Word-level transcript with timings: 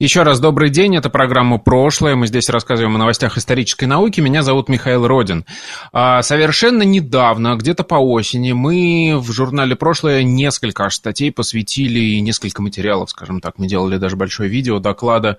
еще 0.00 0.24
раз 0.24 0.40
добрый 0.40 0.70
день, 0.70 0.96
это 0.96 1.08
программа 1.08 1.58
«Прошлое». 1.58 2.16
Мы 2.16 2.26
здесь 2.26 2.48
рассказываем 2.48 2.96
о 2.96 2.98
новостях 2.98 3.38
исторической 3.38 3.84
науки. 3.84 4.20
Меня 4.20 4.42
зовут 4.42 4.68
Михаил 4.68 5.06
Родин. 5.06 5.44
А, 5.92 6.20
совершенно 6.22 6.82
недавно, 6.82 7.54
где-то 7.54 7.84
по 7.84 7.94
осени, 7.94 8.50
мы 8.50 9.14
в 9.16 9.30
журнале 9.30 9.76
«Прошлое» 9.76 10.24
несколько 10.24 10.86
аж 10.86 10.96
статей 10.96 11.30
посвятили, 11.30 12.18
несколько 12.18 12.60
материалов, 12.60 13.10
скажем 13.10 13.40
так. 13.40 13.56
Мы 13.58 13.68
делали 13.68 13.96
даже 13.96 14.16
большое 14.16 14.48
видео 14.50 14.80
доклада 14.80 15.38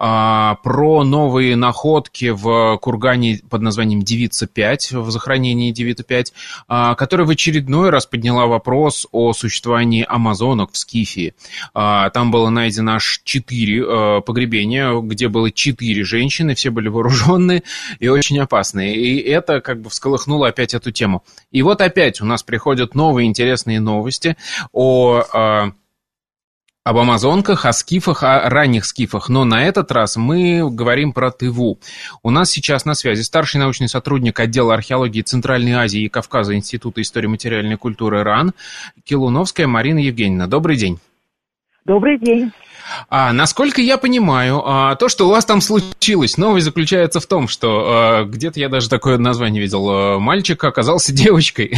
про 0.00 1.04
новые 1.04 1.56
находки 1.56 2.30
в 2.30 2.78
кургане 2.78 3.40
под 3.50 3.60
названием 3.60 4.00
Девица-5, 4.00 4.98
в 4.98 5.10
захоронении 5.10 5.72
Девица-5, 5.72 6.32
а, 6.68 6.94
которая 6.94 7.26
в 7.26 7.30
очередной 7.30 7.90
раз 7.90 8.06
подняла 8.06 8.46
вопрос 8.46 9.06
о 9.12 9.34
существовании 9.34 10.06
амазонок 10.08 10.72
в 10.72 10.78
Скифии. 10.78 11.34
А, 11.74 12.08
там 12.10 12.30
было 12.30 12.48
найдено 12.48 12.94
аж 12.94 13.20
четыре 13.24 14.22
погребения, 14.22 14.98
где 15.00 15.28
было 15.28 15.50
четыре 15.50 16.02
женщины, 16.02 16.54
все 16.54 16.70
были 16.70 16.88
вооруженные 16.88 17.62
и 17.98 18.08
очень 18.08 18.38
опасные. 18.38 18.96
И 18.96 19.18
это 19.18 19.60
как 19.60 19.82
бы 19.82 19.90
всколыхнуло 19.90 20.48
опять 20.48 20.72
эту 20.72 20.92
тему. 20.92 21.24
И 21.50 21.60
вот 21.62 21.82
опять 21.82 22.22
у 22.22 22.24
нас 22.24 22.42
приходят 22.42 22.94
новые 22.94 23.28
интересные 23.28 23.80
новости 23.80 24.36
о 24.72 25.72
об 26.82 26.96
амазонках, 26.96 27.66
о 27.66 27.72
скифах, 27.72 28.22
о 28.22 28.48
ранних 28.48 28.86
скифах, 28.86 29.28
но 29.28 29.44
на 29.44 29.64
этот 29.64 29.92
раз 29.92 30.16
мы 30.16 30.68
говорим 30.70 31.12
про 31.12 31.30
Тыву. 31.30 31.78
У 32.22 32.30
нас 32.30 32.50
сейчас 32.50 32.86
на 32.86 32.94
связи 32.94 33.20
старший 33.22 33.60
научный 33.60 33.88
сотрудник 33.88 34.40
отдела 34.40 34.74
археологии 34.74 35.20
Центральной 35.20 35.72
Азии 35.72 36.02
и 36.02 36.08
Кавказа 36.08 36.54
Института 36.56 37.02
истории 37.02 37.26
материальной 37.26 37.76
культуры 37.76 38.22
РАН 38.22 38.54
Килуновская 39.04 39.66
Марина 39.66 39.98
Евгеньевна. 39.98 40.46
Добрый 40.46 40.76
день. 40.76 40.98
Добрый 41.84 42.18
день. 42.18 42.50
А, 43.08 43.32
насколько 43.32 43.80
я 43.80 43.98
понимаю, 43.98 44.62
а, 44.64 44.94
то, 44.96 45.08
что 45.08 45.26
у 45.26 45.30
вас 45.30 45.44
там 45.44 45.60
случилось, 45.60 46.36
новость 46.36 46.64
заключается 46.64 47.20
в 47.20 47.26
том, 47.26 47.48
что 47.48 47.84
а, 47.86 48.24
где-то 48.24 48.60
я 48.60 48.68
даже 48.68 48.88
такое 48.88 49.18
название 49.18 49.62
видел, 49.62 49.88
а, 49.90 50.18
мальчик 50.18 50.62
оказался 50.64 51.12
девочкой. 51.14 51.72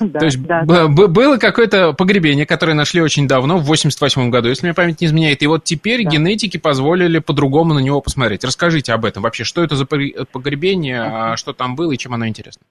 Да, 0.00 0.20
то 0.20 0.24
есть 0.24 0.42
да, 0.42 0.62
да. 0.64 0.88
было 0.88 1.36
какое-то 1.36 1.92
погребение, 1.92 2.46
которое 2.46 2.74
нашли 2.74 3.00
очень 3.00 3.28
давно, 3.28 3.58
в 3.58 3.64
88 3.64 4.30
году, 4.30 4.48
если 4.48 4.66
мне 4.66 4.74
память 4.74 5.00
не 5.00 5.06
изменяет, 5.06 5.42
и 5.42 5.46
вот 5.46 5.64
теперь 5.64 6.04
да. 6.04 6.10
генетики 6.10 6.56
позволили 6.56 7.18
по-другому 7.18 7.74
на 7.74 7.80
него 7.80 8.00
посмотреть. 8.00 8.44
Расскажите 8.44 8.92
об 8.92 9.04
этом 9.04 9.22
вообще, 9.22 9.44
что 9.44 9.62
это 9.62 9.76
за 9.76 9.86
погребение, 9.86 11.02
а, 11.02 11.36
что 11.36 11.52
там 11.52 11.76
было 11.76 11.92
и 11.92 11.98
чем 11.98 12.14
оно 12.14 12.26
интересно? 12.26 12.62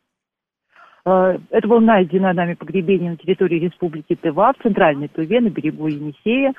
А, 1.05 1.35
это 1.49 1.67
было 1.67 1.79
найдено 1.79 2.33
нами 2.33 2.53
погребение 2.53 3.11
на 3.11 3.17
территории 3.17 3.59
Республики 3.59 4.15
Тыва, 4.15 4.53
в 4.57 4.63
центральной 4.63 5.07
Туве, 5.07 5.41
на 5.41 5.49
берегу 5.49 5.87
Енисея. 5.87 6.53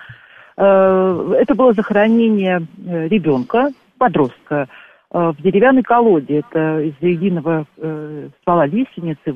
Э, 0.62 1.34
это 1.40 1.56
было 1.56 1.72
захоронение 1.72 2.64
э, 2.86 3.08
ребенка, 3.08 3.72
подростка, 3.98 4.68
э, 5.10 5.32
в 5.36 5.42
деревянной 5.42 5.82
колоде. 5.82 6.38
Это 6.38 6.80
из 6.80 6.94
единого 7.00 7.66
ствола 8.40 8.66
лиственницы 8.66 9.32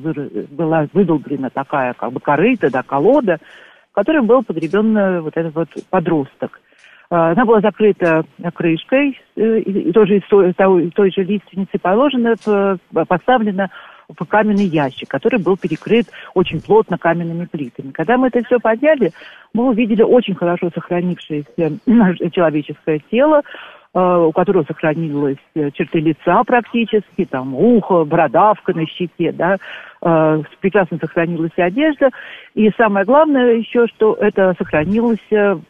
была 0.49 0.87
выдолблена 0.93 1.49
такая 1.49 1.93
как 1.93 2.13
бы 2.13 2.21
корыта, 2.21 2.71
да, 2.71 2.81
колода, 2.81 3.39
в 3.91 3.95
которой 3.95 4.21
был 4.21 4.41
погребен 4.41 5.21
вот 5.21 5.35
этот 5.35 5.53
вот 5.53 5.69
подросток. 5.89 6.61
Она 7.09 7.45
была 7.45 7.61
закрыта 7.61 8.25
крышкой, 8.53 9.19
тоже 9.93 10.17
из 10.17 10.23
той, 10.27 10.91
той 10.91 11.11
же 11.11 11.23
лиственницы 11.23 11.79
положена, 11.81 12.35
поставлена 13.07 13.69
каменный 14.27 14.65
ящик, 14.65 15.09
который 15.09 15.39
был 15.39 15.57
перекрыт 15.57 16.07
очень 16.33 16.61
плотно 16.61 16.97
каменными 16.97 17.45
плитами. 17.45 17.91
Когда 17.91 18.17
мы 18.17 18.27
это 18.27 18.43
все 18.43 18.59
подняли, 18.59 19.11
мы 19.53 19.69
увидели 19.69 20.01
очень 20.01 20.35
хорошо 20.35 20.69
сохранившееся 20.73 21.77
человеческое 22.31 23.01
тело, 23.11 23.41
э, 23.93 23.99
у 23.99 24.31
которого 24.31 24.63
сохранилось 24.63 25.37
э, 25.55 25.71
черты 25.71 25.99
лица 25.99 26.43
практически, 26.43 27.25
там 27.25 27.53
ухо, 27.53 28.05
бородавка 28.05 28.73
на 28.73 28.85
щеке, 28.85 29.31
да, 29.31 29.57
э, 30.01 30.43
прекрасно 30.61 30.97
сохранилась 30.99 31.57
одежда. 31.57 32.09
И 32.55 32.71
самое 32.77 33.05
главное 33.05 33.55
еще, 33.55 33.87
что 33.87 34.13
это 34.13 34.55
сохранилось 34.57 35.19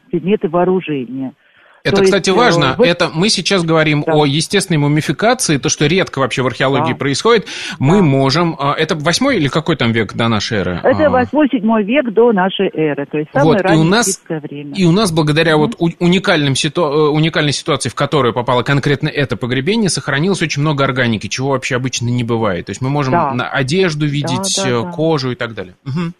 предметы 0.09 0.47
вооружения– 0.49 1.33
это, 1.87 1.97
То 1.97 2.03
кстати, 2.03 2.29
есть, 2.29 2.37
важно. 2.37 2.75
Вы... 2.77 2.87
Это 2.87 3.09
мы 3.13 3.29
сейчас 3.29 3.63
говорим 3.63 4.03
да. 4.05 4.13
о 4.13 4.25
естественной 4.25 4.77
мумификации, 4.77 5.57
то, 5.57 5.69
что 5.69 5.85
редко 5.87 6.19
вообще 6.19 6.41
в 6.41 6.47
археологии 6.47 6.91
да. 6.91 6.97
происходит. 6.97 7.47
Мы 7.79 7.97
да. 7.97 8.03
можем... 8.03 8.55
А, 8.59 8.73
это 8.73 8.95
восьмой 8.95 9.37
или 9.37 9.47
какой 9.47 9.75
там 9.75 9.91
век 9.91 10.13
до 10.13 10.27
нашей 10.27 10.59
эры? 10.59 10.81
Это 10.83 11.07
а. 11.07 11.09
восьмой-седьмой 11.09 11.83
век 11.83 12.11
до 12.13 12.31
нашей 12.31 12.69
эры. 12.73 13.05
То 13.05 13.17
есть 13.17 13.29
самое 13.33 13.61
вот, 13.63 13.71
и 13.71 13.75
у 13.75 13.83
нас, 13.83 14.21
время. 14.27 14.75
И 14.75 14.85
у 14.85 14.91
нас 14.91 15.11
благодаря 15.11 15.53
mm-hmm. 15.53 15.57
вот 15.79 15.95
уникальным 15.99 16.55
ситу... 16.55 16.81
Э, 16.81 17.09
уникальной 17.09 17.53
ситуации, 17.53 17.89
в 17.89 17.95
которую 17.95 18.33
попало 18.33 18.63
конкретно 18.63 19.07
это 19.07 19.37
погребение, 19.37 19.89
сохранилось 19.89 20.41
очень 20.41 20.61
много 20.61 20.83
органики, 20.83 21.27
чего 21.27 21.49
вообще 21.49 21.75
обычно 21.75 22.07
не 22.07 22.23
бывает. 22.23 22.67
То 22.67 22.71
есть 22.71 22.81
мы 22.81 22.89
можем 22.89 23.13
да. 23.13 23.33
на 23.33 23.49
одежду 23.49 24.05
видеть, 24.05 24.55
да, 24.57 24.63
да, 24.63 24.89
э, 24.89 24.91
кожу 24.91 25.31
и 25.31 25.35
так 25.35 25.53
далее. 25.53 25.75
Угу. 25.85 26.13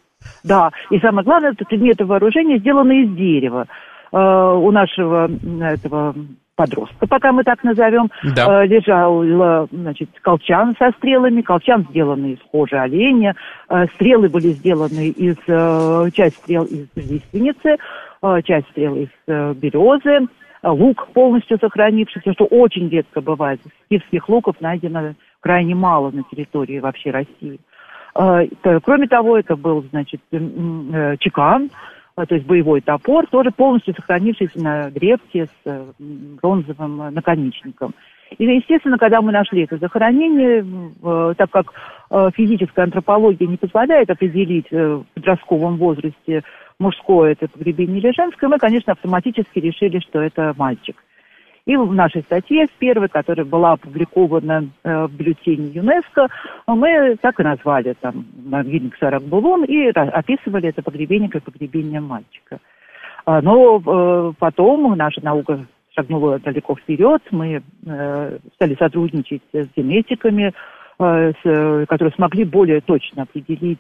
Да, 0.44 0.72
и 0.90 1.00
самое 1.00 1.24
главное, 1.24 1.52
это 1.52 1.66
предметы 1.66 2.06
вооружения 2.06 2.58
сделаны 2.58 3.04
из 3.04 3.16
дерева. 3.16 3.68
Э, 4.12 4.54
у 4.56 4.72
нашего 4.72 5.30
этого 5.62 6.16
подростка, 6.58 7.08
пока 7.08 7.32
мы 7.32 7.44
так 7.44 7.64
назовем, 7.64 8.10
да. 8.36 8.64
э, 8.64 8.68
лежал 8.68 9.68
значит, 9.72 10.10
колчан 10.22 10.76
со 10.78 10.92
стрелами, 10.98 11.42
колчан 11.42 11.86
сделанный 11.90 12.34
из 12.34 12.40
кожи 12.52 12.76
оленя, 12.76 13.36
э, 13.70 13.86
стрелы 13.94 14.28
были 14.28 14.48
сделаны 14.50 15.10
из, 15.10 15.38
э, 15.48 16.10
часть 16.14 16.38
стрел 16.38 16.64
из 16.66 16.88
лиственницы, 16.96 17.78
э, 18.22 18.42
часть 18.44 18.68
стрел 18.70 18.96
из 18.96 19.10
э, 19.28 19.54
березы, 19.54 20.28
э, 20.64 20.70
лук 20.70 21.08
полностью 21.14 21.60
сохранившийся, 21.60 22.34
что 22.34 22.46
очень 22.46 22.90
редко 22.90 23.22
бывает. 23.22 23.62
Скифских 23.86 24.28
луков 24.28 24.56
найдено 24.60 25.14
крайне 25.42 25.76
мало 25.76 26.10
на 26.10 26.24
территории 26.24 26.80
вообще 26.80 27.12
России. 27.12 27.60
Э, 28.16 28.48
кроме 28.84 29.08
того, 29.08 29.38
это 29.38 29.56
был, 29.56 29.86
значит, 29.92 30.22
э, 30.32 31.16
чекан, 31.20 31.70
то 32.26 32.36
есть 32.36 32.48
боевой 32.48 32.82
топор, 32.82 33.28
тоже 33.28 33.52
полностью 33.52 33.94
сохранившийся 33.94 34.60
на 34.60 34.90
древке 34.90 35.46
с 35.46 35.50
э, 35.66 35.86
бронзовым 36.42 37.14
наконечником. 37.14 37.94
И, 38.38 38.44
естественно, 38.44 38.98
когда 38.98 39.22
мы 39.22 39.32
нашли 39.32 39.64
это 39.64 39.78
захоронение, 39.78 40.66
так 41.36 41.50
как 41.50 41.74
э, 42.10 42.30
физическая 42.36 42.86
антропология 42.86 43.48
не 43.48 43.58
позволяет 43.58 44.10
определить 44.10 44.68
э, 44.72 44.96
в 44.96 45.06
подростковом 45.14 45.78
возрасте, 45.78 46.44
мужское 46.80 47.32
это 47.32 47.48
погребение 47.48 48.00
или 48.00 48.12
женское, 48.16 48.48
мы, 48.48 48.58
конечно, 48.58 48.94
автоматически 48.94 49.60
решили, 49.60 50.00
что 50.00 50.22
это 50.22 50.54
мальчик. 50.58 50.96
И 51.68 51.76
в 51.76 51.94
нашей 51.94 52.22
статье, 52.22 52.66
в 52.66 52.80
первой, 52.80 53.10
которая 53.10 53.46
была 53.46 53.74
опубликована 53.74 54.70
э, 54.86 55.06
в 55.06 55.12
бюллетене 55.12 55.68
ЮНЕСКО, 55.68 56.30
мы 56.66 57.18
так 57.22 57.42
и 57.42 57.44
назвали 57.44 57.94
там 58.00 58.26
могильник 58.46 58.96
Саракбулон 58.98 59.66
и 59.66 59.88
описывали 59.88 60.70
это 60.70 60.82
погребение 60.82 61.30
как 61.30 61.44
погребение 61.44 62.00
мальчика. 62.00 62.60
А, 63.26 63.42
но 63.42 63.82
э, 63.86 64.34
потом 64.40 64.96
наша 64.96 65.22
наука 65.22 65.66
шагнула 65.94 66.40
далеко 66.40 66.74
вперед, 66.74 67.22
мы 67.32 67.62
э, 67.86 68.38
стали 68.56 68.76
сотрудничать 68.80 69.42
с 69.52 69.68
генетиками, 69.76 70.54
которые 70.98 72.12
смогли 72.16 72.44
более 72.44 72.82
точно 72.82 73.22
определить 73.22 73.78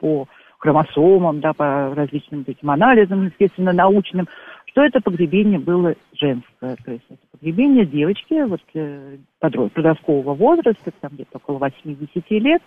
по 0.00 0.28
хромосомам, 0.58 1.40
да, 1.40 1.54
по 1.54 1.94
различным 1.94 2.44
этим 2.46 2.70
анализам, 2.70 3.24
естественно, 3.24 3.72
научным, 3.72 4.28
что 4.70 4.82
это 4.82 5.00
погребение 5.00 5.58
было 5.58 5.94
женское. 6.20 6.76
То 6.84 6.92
есть 6.92 7.04
это 7.08 7.20
погребение 7.32 7.86
девочки 7.86 8.42
вот, 8.44 8.60
э, 8.74 9.16
подросткового 9.40 10.34
возраста, 10.34 10.92
там 11.00 11.12
где-то 11.14 11.38
около 11.38 11.58
80 11.58 12.30
лет, 12.30 12.62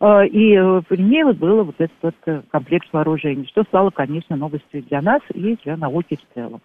э, 0.00 0.26
и 0.26 0.82
при 0.88 1.02
ней 1.02 1.24
вот 1.24 1.36
было 1.36 1.64
вот 1.64 1.76
этот 1.78 1.96
вот 2.02 2.14
э, 2.26 2.42
комплект 2.50 2.88
вооружений, 2.92 3.46
что 3.46 3.64
стало, 3.64 3.90
конечно, 3.90 4.36
новостью 4.36 4.82
для 4.84 5.02
нас 5.02 5.20
и 5.32 5.56
для 5.64 5.76
науки 5.76 6.16
в 6.16 6.34
целом. 6.34 6.60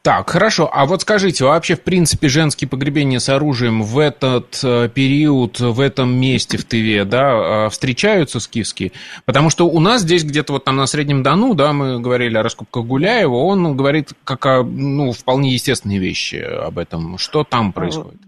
Так, 0.00 0.30
хорошо. 0.30 0.70
А 0.72 0.86
вот 0.86 1.02
скажите, 1.02 1.44
вообще, 1.44 1.74
в 1.74 1.82
принципе, 1.82 2.28
женские 2.28 2.68
погребения 2.68 3.18
с 3.18 3.28
оружием 3.28 3.82
в 3.82 3.98
этот 3.98 4.58
э, 4.64 4.88
период, 4.88 5.60
в 5.60 5.78
этом 5.80 6.14
месте 6.14 6.56
в 6.56 6.64
Тыве, 6.64 7.04
да, 7.04 7.66
э, 7.66 7.68
встречаются 7.68 8.40
скифские? 8.40 8.92
Потому 9.26 9.50
что 9.50 9.68
у 9.68 9.78
нас 9.78 10.02
здесь 10.02 10.24
где-то 10.24 10.54
вот 10.54 10.64
там 10.64 10.76
на 10.76 10.86
Среднем 10.86 11.22
Дону, 11.22 11.54
да, 11.54 11.72
мы 11.74 12.00
говорили 12.00 12.36
о 12.36 12.42
раскопках 12.42 12.86
Гуляева, 12.86 13.34
он 13.34 13.76
говорит 13.76 14.12
как 14.24 14.46
о, 14.46 14.62
ну, 14.62 15.12
вполне 15.12 15.52
естественные 15.52 15.98
вещи 15.98 16.36
об 16.36 16.78
этом. 16.78 17.18
Что 17.18 17.44
там 17.44 17.72
происходит? 17.72 18.20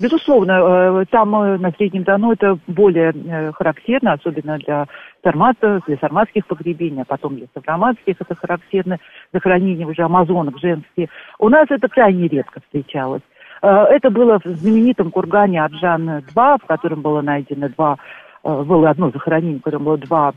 Безусловно, 0.00 1.02
э, 1.02 1.04
там 1.10 1.34
э, 1.36 1.58
на 1.58 1.72
Среднем 1.72 2.04
Дону 2.04 2.32
это 2.32 2.58
более 2.66 3.52
характерно, 3.52 4.14
особенно 4.14 4.58
для 4.58 4.86
сарматов, 5.24 5.82
для 5.86 5.96
сарматских 5.96 6.46
погребений, 6.46 7.02
а 7.02 7.04
потом 7.04 7.36
для 7.36 7.46
савроматских 7.54 8.16
это 8.20 8.34
характерно, 8.34 8.98
захоронения 9.32 9.86
уже 9.86 10.02
амазонок 10.02 10.58
женские. 10.60 11.08
У 11.38 11.48
нас 11.48 11.66
это 11.70 11.88
крайне 11.88 12.28
редко 12.28 12.60
встречалось. 12.60 13.22
Это 13.62 14.10
было 14.10 14.38
в 14.44 14.46
знаменитом 14.46 15.10
кургане 15.10 15.64
Аджан-2, 15.64 16.58
в 16.62 16.66
котором 16.66 17.00
было 17.00 17.22
найдено 17.22 17.68
два 17.70 17.96
было 18.44 18.90
одно 18.90 19.10
захоронение, 19.10 19.58
в 19.58 19.62
котором 19.62 19.84
было 19.84 19.96
два 19.96 20.34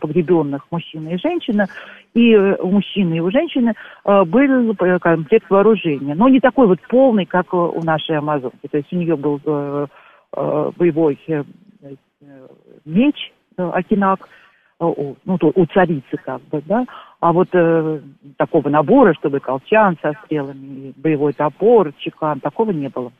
погребенных 0.00 0.66
мужчина 0.72 1.10
и 1.10 1.16
женщина, 1.16 1.68
и 2.12 2.34
у 2.34 2.70
мужчины, 2.72 3.18
и 3.18 3.20
у 3.20 3.30
женщины 3.30 3.74
э, 4.04 4.24
был 4.24 4.72
э, 4.72 4.98
комплект 4.98 5.48
вооружения. 5.48 6.14
Но 6.16 6.28
не 6.28 6.40
такой 6.40 6.66
вот 6.66 6.80
полный, 6.88 7.24
как 7.24 7.54
у 7.54 7.80
нашей 7.84 8.18
Амазонки. 8.18 8.66
То 8.68 8.78
есть 8.78 8.92
у 8.92 8.96
нее 8.96 9.16
был 9.16 9.40
э, 9.44 9.86
боевой 10.76 11.18
меч 12.84 13.32
Акинак, 13.56 14.28
ну, 14.78 15.38
то, 15.38 15.52
у 15.54 15.66
царицы 15.66 16.16
как 16.24 16.42
бы, 16.42 16.62
да, 16.66 16.84
а 17.20 17.32
вот 17.32 17.48
э, 17.52 18.00
такого 18.36 18.68
набора, 18.68 19.14
чтобы 19.14 19.40
колчан 19.40 19.96
со 20.02 20.12
стрелами, 20.24 20.92
боевой 20.96 21.32
топор, 21.32 21.92
чекан, 21.98 22.40
такого 22.40 22.72
не 22.72 22.88
было. 22.88 23.10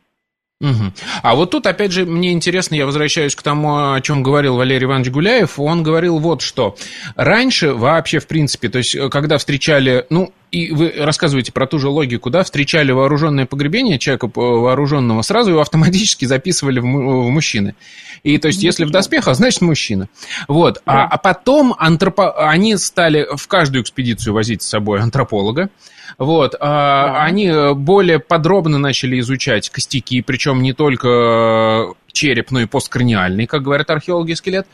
Угу. 0.61 0.93
А 1.23 1.35
вот 1.35 1.51
тут, 1.51 1.67
опять 1.67 1.93
же, 1.93 2.07
мне 2.07 2.33
интересно, 2.33 2.75
я 2.75 2.87
возвращаюсь 2.87 3.35
к 3.35 3.43
тому, 3.43 3.93
о 3.93 4.01
чем 4.01 4.23
говорил 4.23 4.57
Валерий 4.57 4.87
Иванович 4.87 5.11
Гуляев. 5.11 5.59
Он 5.59 5.83
говорил 5.83 6.19
вот 6.19 6.41
что. 6.41 6.77
Раньше 7.15 7.75
вообще, 7.75 8.21
в 8.21 8.27
принципе, 8.27 8.71
то 8.71 8.79
есть, 8.79 8.97
когда 9.11 9.37
встречали, 9.37 10.07
ну, 10.09 10.33
и 10.51 10.73
вы 10.73 10.93
рассказываете 10.97 11.53
про 11.53 11.67
ту 11.67 11.79
же 11.79 11.89
логику, 11.89 12.31
да, 12.31 12.45
встречали 12.45 12.93
вооруженное 12.93 13.47
погребение 13.47 13.99
человека 13.99 14.31
вооруженного, 14.35 15.23
сразу 15.23 15.51
его 15.51 15.61
автоматически 15.61 16.25
записывали 16.25 16.81
в, 16.81 16.85
в 16.85 17.31
мужчины. 17.31 17.75
И 18.23 18.39
то 18.39 18.49
есть, 18.49 18.63
если 18.63 18.85
в 18.85 18.91
доспехах, 18.91 19.37
значит 19.37 19.61
мужчина. 19.61 20.09
Вот. 20.49 20.83
А, 20.87 21.05
а 21.05 21.19
потом 21.19 21.75
антропо... 21.79 22.49
они 22.49 22.77
стали 22.77 23.27
в 23.35 23.47
каждую 23.49 23.83
экспедицию 23.83 24.35
возить 24.35 24.63
с 24.63 24.69
собой 24.69 25.01
антрополога. 25.01 25.71
Вот, 26.19 26.55
а, 26.61 27.07
да. 27.07 27.25
они 27.25 27.53
более 27.75 28.21
подробно 28.21 28.79
начали 28.79 29.19
изучать 29.21 29.69
костяки, 29.69 30.23
причем 30.23 30.63
не 30.63 30.73
только 30.73 31.95
череп, 32.13 32.51
но 32.51 32.61
и 32.61 32.67
посткраниальный, 32.67 33.47
как 33.47 33.63
говорят 33.63 33.91
археологи, 33.91 34.33
скелет. 34.33 34.67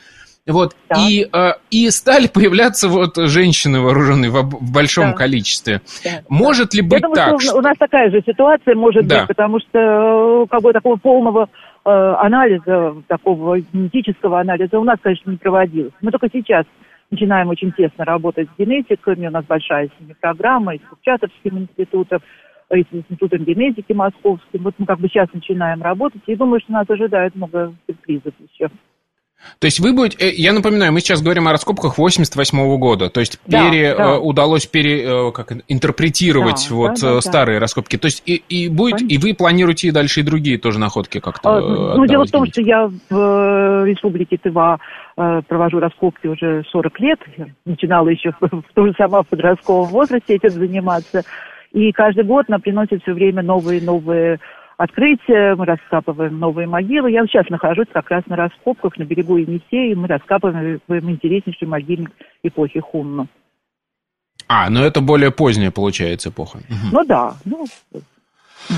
Вот, 0.44 0.74
да. 0.88 0.96
и, 0.98 1.24
э, 1.32 1.52
и 1.70 1.88
стали 1.90 2.26
появляться 2.26 2.88
вот 2.88 3.16
женщины 3.16 3.80
вооруженные 3.80 4.30
в, 4.30 4.42
в 4.42 4.72
большом 4.72 5.10
да. 5.10 5.16
количестве. 5.16 5.82
Да. 6.02 6.10
Может 6.28 6.74
ли 6.74 6.82
быть 6.82 7.02
Я 7.02 7.14
так? 7.14 7.40
Что... 7.40 7.58
У 7.58 7.60
нас 7.60 7.76
такая 7.78 8.10
же 8.10 8.22
ситуация 8.26 8.74
может 8.74 9.06
да. 9.06 9.20
быть, 9.20 9.28
потому 9.28 9.60
что 9.60 10.46
как 10.50 10.62
бы 10.62 10.72
такого 10.72 10.96
полного 10.96 11.48
э, 11.84 11.90
анализа, 11.90 12.96
такого 13.06 13.60
генетического 13.60 14.40
анализа 14.40 14.80
у 14.80 14.84
нас, 14.84 14.98
конечно, 15.00 15.30
не 15.30 15.36
проводилось. 15.36 15.92
Мы 16.00 16.10
только 16.10 16.28
сейчас 16.32 16.66
начинаем 17.12 17.48
очень 17.48 17.70
тесно 17.72 18.04
работать 18.04 18.48
с 18.48 18.58
генетиками. 18.58 19.28
У 19.28 19.30
нас 19.30 19.44
большая 19.44 19.90
программа 20.20 20.74
и 20.74 20.78
с 20.78 20.88
Курчатовским 20.88 21.58
институтом, 21.58 22.20
и 22.74 22.82
с 22.82 22.86
Институтом 22.90 23.44
генетики 23.44 23.92
московским. 23.92 24.64
Вот 24.64 24.74
мы 24.78 24.86
как 24.86 24.98
бы 24.98 25.06
сейчас 25.06 25.28
начинаем 25.32 25.82
работать, 25.82 26.22
и 26.26 26.34
думаю, 26.34 26.60
что 26.60 26.72
нас 26.72 26.90
ожидает 26.90 27.36
много 27.36 27.72
сюрпризов 27.86 28.34
еще. 28.52 28.70
То 29.58 29.66
есть 29.66 29.80
вы 29.80 29.92
будете, 29.92 30.16
э, 30.18 30.32
я 30.34 30.52
напоминаю, 30.52 30.92
мы 30.92 31.00
сейчас 31.00 31.22
говорим 31.22 31.46
о 31.48 31.52
раскопках 31.52 31.98
88 31.98 32.58
-го 32.58 32.78
года, 32.78 33.10
то 33.10 33.20
есть 33.20 33.40
да, 33.46 33.70
пере, 33.70 33.94
да. 33.94 34.14
Э, 34.14 34.18
удалось 34.18 34.66
пере, 34.66 35.02
э, 35.04 35.32
как, 35.32 35.52
интерпретировать 35.68 36.66
да, 36.68 36.74
вот 36.74 37.00
да, 37.00 37.14
да, 37.14 37.20
старые 37.20 37.58
да. 37.58 37.60
раскопки. 37.60 37.96
То 37.96 38.06
есть 38.06 38.22
и, 38.26 38.42
и, 38.48 38.68
будет, 38.68 39.00
и 39.02 39.18
вы 39.18 39.34
планируете 39.34 39.88
и 39.88 39.90
дальше 39.90 40.20
и 40.20 40.22
другие 40.22 40.58
тоже 40.58 40.78
находки 40.78 41.20
как-то 41.20 41.56
а, 41.56 41.96
Ну, 41.96 42.06
дело 42.06 42.24
в 42.24 42.30
том, 42.30 42.46
что 42.46 42.60
я 42.60 42.90
в 43.10 43.84
Республике 43.86 44.36
Тыва 44.38 44.78
провожу 45.14 45.78
раскопки 45.78 46.26
уже 46.26 46.64
40 46.72 47.00
лет, 47.00 47.20
я 47.36 47.46
начинала 47.64 48.08
еще 48.08 48.32
в, 48.40 48.62
в 48.74 48.86
же 48.86 48.94
сама 48.96 49.22
в 49.22 49.28
подростковом 49.28 49.88
возрасте 49.90 50.34
этим 50.34 50.50
заниматься, 50.50 51.22
и 51.72 51.92
каждый 51.92 52.24
год 52.24 52.48
нам 52.48 52.60
приносят 52.60 53.02
все 53.02 53.12
время 53.12 53.42
новые-новые 53.42 54.40
открытия, 54.82 55.54
мы 55.54 55.64
раскапываем 55.64 56.38
новые 56.38 56.66
могилы. 56.66 57.10
Я 57.10 57.24
сейчас 57.26 57.48
нахожусь 57.48 57.86
как 57.92 58.10
раз 58.10 58.24
на 58.26 58.36
раскопках 58.36 58.96
на 58.98 59.04
берегу 59.04 59.36
Енисея, 59.36 59.92
и 59.92 59.94
мы 59.94 60.08
раскапываем 60.08 60.80
интереснейший 60.88 61.68
могильник 61.68 62.10
эпохи 62.42 62.80
Хунна. 62.80 63.28
А, 64.48 64.68
ну 64.68 64.82
это 64.82 65.00
более 65.00 65.30
поздняя, 65.30 65.70
получается, 65.70 66.30
эпоха. 66.30 66.58
Ну 66.90 67.04
да, 67.04 67.34
ну, 67.44 67.64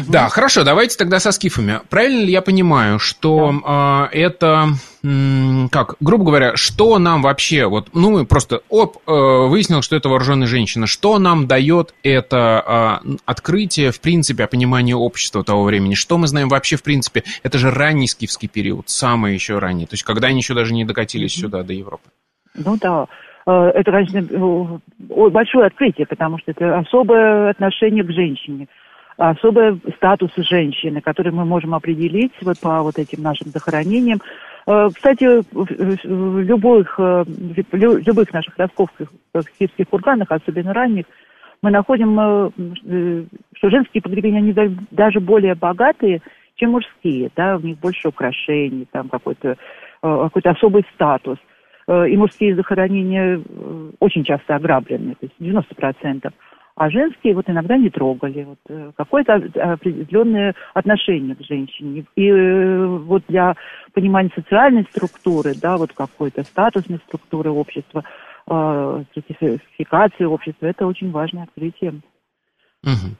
да, 0.08 0.28
хорошо, 0.28 0.64
давайте 0.64 0.96
тогда 0.96 1.18
со 1.18 1.32
скифами. 1.32 1.80
Правильно 1.90 2.24
ли 2.24 2.32
я 2.32 2.42
понимаю, 2.42 2.98
что 2.98 3.52
да. 3.64 4.08
э, 4.12 4.18
это, 4.18 4.68
м, 5.02 5.68
как, 5.70 5.96
грубо 6.00 6.24
говоря, 6.24 6.56
что 6.56 6.98
нам 6.98 7.22
вообще, 7.22 7.66
вот, 7.66 7.88
ну, 7.92 8.10
мы 8.10 8.26
просто, 8.26 8.60
оп, 8.68 8.98
э, 9.06 9.10
выяснил, 9.10 9.82
что 9.82 9.96
это 9.96 10.08
вооруженная 10.08 10.46
женщина, 10.46 10.86
что 10.86 11.18
нам 11.18 11.46
дает 11.46 11.94
это 12.02 13.00
э, 13.04 13.16
открытие, 13.24 13.90
в 13.90 14.00
принципе, 14.00 14.44
о 14.44 14.48
понимании 14.48 14.94
общества 14.94 15.44
того 15.44 15.64
времени, 15.64 15.94
что 15.94 16.18
мы 16.18 16.26
знаем 16.26 16.48
вообще, 16.48 16.76
в 16.76 16.82
принципе, 16.82 17.22
это 17.42 17.58
же 17.58 17.70
ранний 17.70 18.08
скифский 18.08 18.48
период, 18.48 18.88
самый 18.88 19.34
еще 19.34 19.58
ранний, 19.58 19.86
то 19.86 19.94
есть 19.94 20.02
когда 20.02 20.28
они 20.28 20.38
еще 20.38 20.54
даже 20.54 20.74
не 20.74 20.84
докатились 20.84 21.34
сюда, 21.34 21.62
до 21.62 21.72
Европы. 21.72 22.08
Ну 22.54 22.76
да, 22.80 23.06
э, 23.46 23.50
это, 23.50 23.90
конечно, 23.90 24.18
э, 24.18 25.28
большое 25.30 25.66
открытие, 25.66 26.06
потому 26.06 26.38
что 26.38 26.52
это 26.52 26.78
особое 26.78 27.50
отношение 27.50 28.04
к 28.04 28.10
женщине– 28.10 28.68
особый 29.16 29.80
статус 29.96 30.30
женщины, 30.36 31.00
который 31.00 31.32
мы 31.32 31.44
можем 31.44 31.74
определить 31.74 32.32
вот 32.42 32.58
по 32.60 32.82
вот 32.82 32.98
этим 32.98 33.22
нашим 33.22 33.48
захоронениям. 33.48 34.20
Э, 34.66 34.88
кстати, 34.94 35.42
в 35.52 36.40
любых, 36.40 36.94
э, 36.98 37.24
в 37.24 37.74
любых 37.74 38.32
наших 38.32 38.56
раскопках 38.58 39.12
в 39.32 39.42
сирских 39.58 39.88
курганах, 39.88 40.30
особенно 40.30 40.72
ранних, 40.72 41.04
мы 41.62 41.70
находим, 41.70 42.18
э, 42.18 43.24
что 43.56 43.70
женские 43.70 44.02
погребения, 44.02 44.38
они 44.38 44.54
даже 44.90 45.20
более 45.20 45.54
богатые, 45.54 46.20
чем 46.56 46.72
мужские, 46.72 47.30
да, 47.36 47.56
у 47.56 47.60
них 47.60 47.78
больше 47.78 48.08
украшений, 48.08 48.86
там 48.90 49.08
какой-то 49.08 49.56
какой 50.00 50.42
особый 50.42 50.84
статус. 50.94 51.38
И 51.88 52.16
мужские 52.18 52.54
захоронения 52.54 53.40
очень 54.00 54.22
часто 54.22 54.54
ограблены, 54.54 55.14
то 55.14 55.26
есть 55.26 55.34
90% 55.40 56.30
а 56.76 56.90
женские 56.90 57.34
вот 57.34 57.48
иногда 57.48 57.76
не 57.76 57.88
трогали. 57.88 58.44
Вот, 58.44 58.58
э, 58.68 58.92
какое-то 58.96 59.34
определенное 59.34 60.54
отношение 60.74 61.36
к 61.36 61.42
женщине. 61.42 62.04
И 62.16 62.28
э, 62.28 62.86
вот 62.86 63.22
для 63.28 63.54
понимания 63.92 64.30
социальной 64.34 64.84
структуры, 64.90 65.54
да, 65.54 65.76
вот 65.76 65.92
какой-то 65.92 66.42
статусной 66.42 66.98
структуры 67.06 67.50
общества, 67.50 68.04
э, 68.48 69.04
стратификации 69.12 70.24
общества, 70.24 70.66
это 70.66 70.86
очень 70.86 71.10
важное 71.10 71.44
открытие. 71.44 72.00
Угу. 72.82 73.16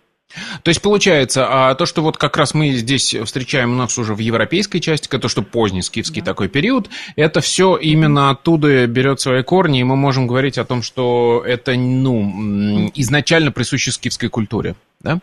То 0.62 0.70
есть 0.70 0.82
получается, 0.82 1.46
а 1.48 1.74
то, 1.74 1.86
что 1.86 2.02
вот 2.02 2.16
как 2.16 2.36
раз 2.36 2.54
мы 2.54 2.70
здесь 2.70 3.14
встречаем 3.14 3.72
у 3.72 3.76
нас 3.76 3.98
уже 3.98 4.14
в 4.14 4.18
европейской 4.18 4.80
части, 4.80 5.08
то, 5.08 5.28
что 5.28 5.42
поздний 5.42 5.82
скифский 5.82 6.22
да. 6.22 6.32
такой 6.32 6.48
период, 6.48 6.88
это 7.16 7.40
все 7.40 7.76
именно 7.76 8.30
оттуда 8.30 8.86
берет 8.86 9.20
свои 9.20 9.42
корни, 9.42 9.80
и 9.80 9.84
мы 9.84 9.96
можем 9.96 10.26
говорить 10.26 10.58
о 10.58 10.64
том, 10.64 10.82
что 10.82 11.42
это 11.46 11.74
ну, 11.76 12.90
изначально 12.94 13.52
присуще 13.52 13.92
скифской 13.92 14.28
культуре, 14.28 14.74
да? 15.00 15.18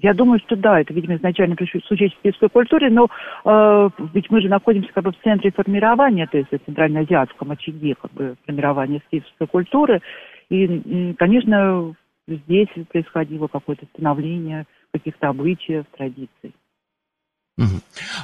Я 0.00 0.14
думаю, 0.14 0.40
что 0.46 0.56
да, 0.56 0.80
это, 0.80 0.94
видимо, 0.94 1.16
изначально 1.16 1.54
присуще 1.54 2.08
скифской 2.18 2.48
культуре, 2.48 2.88
но 2.88 3.08
э, 3.44 3.90
ведь 4.14 4.30
мы 4.30 4.40
же 4.40 4.48
находимся 4.48 4.90
как 4.94 5.04
бы 5.04 5.12
в 5.12 5.22
центре 5.22 5.52
формирования, 5.52 6.26
то 6.26 6.38
есть 6.38 6.50
в 6.50 6.64
центральноазиатском 6.64 7.50
очаге 7.50 7.94
как 8.00 8.10
бы 8.12 8.36
формирования 8.46 9.02
скифской 9.08 9.46
культуры, 9.46 10.00
и, 10.48 11.14
конечно, 11.18 11.94
здесь 12.36 12.68
происходило 12.90 13.46
какое-то 13.46 13.86
становление 13.94 14.66
каких-то 14.92 15.28
обычаев, 15.28 15.84
традиций. 15.96 16.54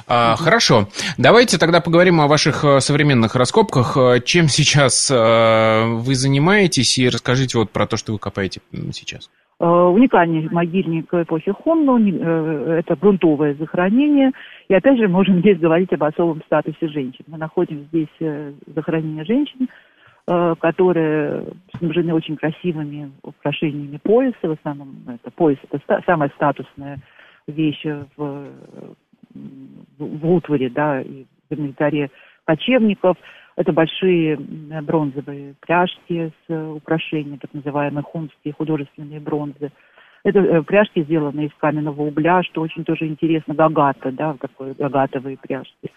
А. 0.07 0.35
Хорошо. 0.35 0.87
Давайте 1.17 1.57
тогда 1.57 1.81
поговорим 1.81 2.19
о 2.19 2.27
ваших 2.27 2.63
э, 2.63 2.79
современных 2.79 3.35
раскопках. 3.35 3.95
Э, 3.95 4.19
чем 4.21 4.47
сейчас 4.47 5.09
э, 5.11 5.85
вы 5.85 6.15
занимаетесь 6.15 6.97
и 6.97 7.07
расскажите 7.07 7.57
вот 7.57 7.69
про 7.69 7.85
то, 7.85 7.95
что 7.95 8.11
вы 8.11 8.19
копаете 8.19 8.61
сейчас. 8.91 9.29
Уникальный 9.59 10.47
могильник 10.49 11.13
эпохи 11.13 11.51
Хонну, 11.51 11.99
это 11.99 12.95
грунтовое 12.95 13.55
захоронение. 13.55 14.31
И 14.69 14.73
опять 14.73 14.97
же 14.97 15.09
можем 15.09 15.39
здесь 15.39 15.59
говорить 15.59 15.91
об 15.91 16.05
особом 16.05 16.41
статусе 16.45 16.87
женщин. 16.87 17.25
Мы 17.27 17.37
находим 17.37 17.85
здесь 17.91 18.07
захоронение 18.73 19.25
женщин, 19.25 19.67
которые 20.59 21.45
снабжены 21.77 22.13
очень 22.13 22.35
красивыми 22.35 23.11
украшениями 23.23 23.97
пояса. 23.97 24.37
В 24.43 24.51
основном 24.51 24.95
это 25.07 25.31
пояс 25.31 25.57
это 25.63 25.79
ста- 25.79 26.01
самая 26.05 26.29
статусная 26.35 26.99
вещь 27.47 27.83
в, 28.15 28.47
в 29.97 30.31
утваре, 30.31 30.69
да, 30.69 31.01
и 31.01 31.25
в 31.49 31.53
инвентаре 31.53 32.11
кочевников. 32.45 33.17
Это 33.55 33.73
большие 33.73 34.37
бронзовые 34.37 35.55
пряжки 35.59 36.31
с 36.47 36.73
украшениями, 36.75 37.37
так 37.37 37.53
называемые 37.53 38.03
хунские 38.03 38.53
художественные 38.53 39.19
бронзы. 39.19 39.71
Это 40.23 40.39
э, 40.39 40.61
пряжки, 40.63 41.03
сделанные 41.03 41.47
из 41.47 41.53
каменного 41.59 42.01
угля, 42.01 42.43
что 42.43 42.61
очень 42.61 42.83
тоже 42.83 43.07
интересно, 43.07 43.53
гагата, 43.53 44.11
да, 44.11 44.35
такой 44.39 44.73
гагатовые 44.73 45.37
пряжки, 45.37 45.91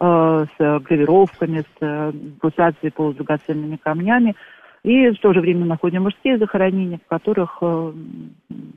э, 0.00 0.46
с 0.58 0.80
гравировками, 0.80 1.60
с 1.60 1.76
э, 1.80 2.12
пульсацией 2.40 2.92
полудрагоценными 2.92 3.76
камнями. 3.76 4.34
И 4.82 5.10
в 5.10 5.18
то 5.18 5.32
же 5.32 5.40
время 5.40 5.64
находим 5.64 6.02
мужские 6.02 6.38
захоронения, 6.38 6.98
в 6.98 7.08
которых 7.08 7.58
э, 7.62 7.92